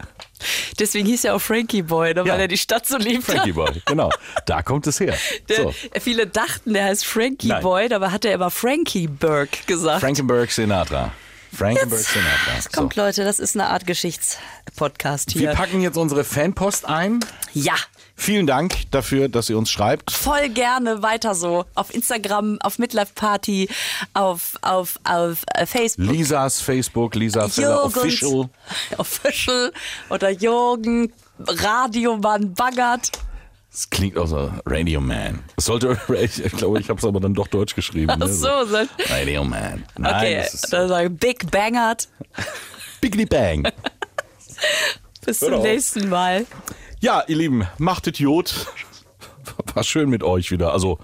[0.78, 2.32] Deswegen hieß er auch Frankie Boy, ne, Ja.
[2.32, 3.24] weil er die Stadt so liebt.
[3.24, 4.10] Frankie Boy, genau.
[4.46, 5.14] Da kommt es her.
[5.48, 7.62] Der, So, Viele dachten, der heißt Frankie Nein.
[7.62, 10.00] Boy, dabei hat er immer Frankie Burke gesagt.
[10.00, 11.12] Frankenberg Sinatra.
[11.52, 12.70] Frankenberg Sinatra.
[12.72, 15.50] Kommt, Leute, das ist eine Art Geschichtspodcast Wir hier.
[15.50, 17.20] packen jetzt unsere Fanpost ein.
[17.52, 17.74] Ja,
[18.20, 20.10] Vielen Dank dafür, dass ihr uns schreibt.
[20.10, 21.64] voll gerne weiter so.
[21.74, 23.66] Auf Instagram, auf Midlife Party,
[24.12, 26.10] auf, auf, auf äh, Facebook.
[26.10, 28.50] Lisas Facebook, Lisa Feller Official.
[28.98, 29.72] Official
[30.10, 33.10] oder Jürgen Radiomann Baggert.
[33.72, 35.42] Das klingt auch so Radio Man.
[35.56, 38.10] Das sollte, ich glaube, ich habe es aber dann doch deutsch geschrieben.
[38.10, 38.28] Ach ne?
[38.28, 38.76] so, so.
[39.08, 39.82] Radio Man.
[39.96, 42.06] Nein, Okay, das ist dann sage ich Big Bangert.
[43.00, 43.62] Biggity Bang.
[45.24, 45.62] Bis Hör zum auf.
[45.62, 46.44] nächsten Mal.
[47.00, 48.66] Ja, ihr Lieben, macht Idiot.
[49.74, 50.72] War schön mit euch wieder.
[50.72, 50.98] Also,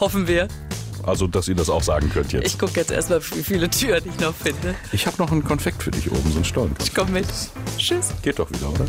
[0.00, 0.48] Hoffen wir.
[1.04, 2.46] also, dass ihr das auch sagen könnt jetzt.
[2.46, 4.74] Ich gucke jetzt erstmal, wie viele Türen ich noch finde.
[4.92, 6.74] Ich habe noch einen Konfekt für dich oben, so ein Stollen.
[6.82, 7.26] Ich komme mit.
[7.76, 8.12] Tschüss.
[8.22, 8.86] Geht doch wieder, oder?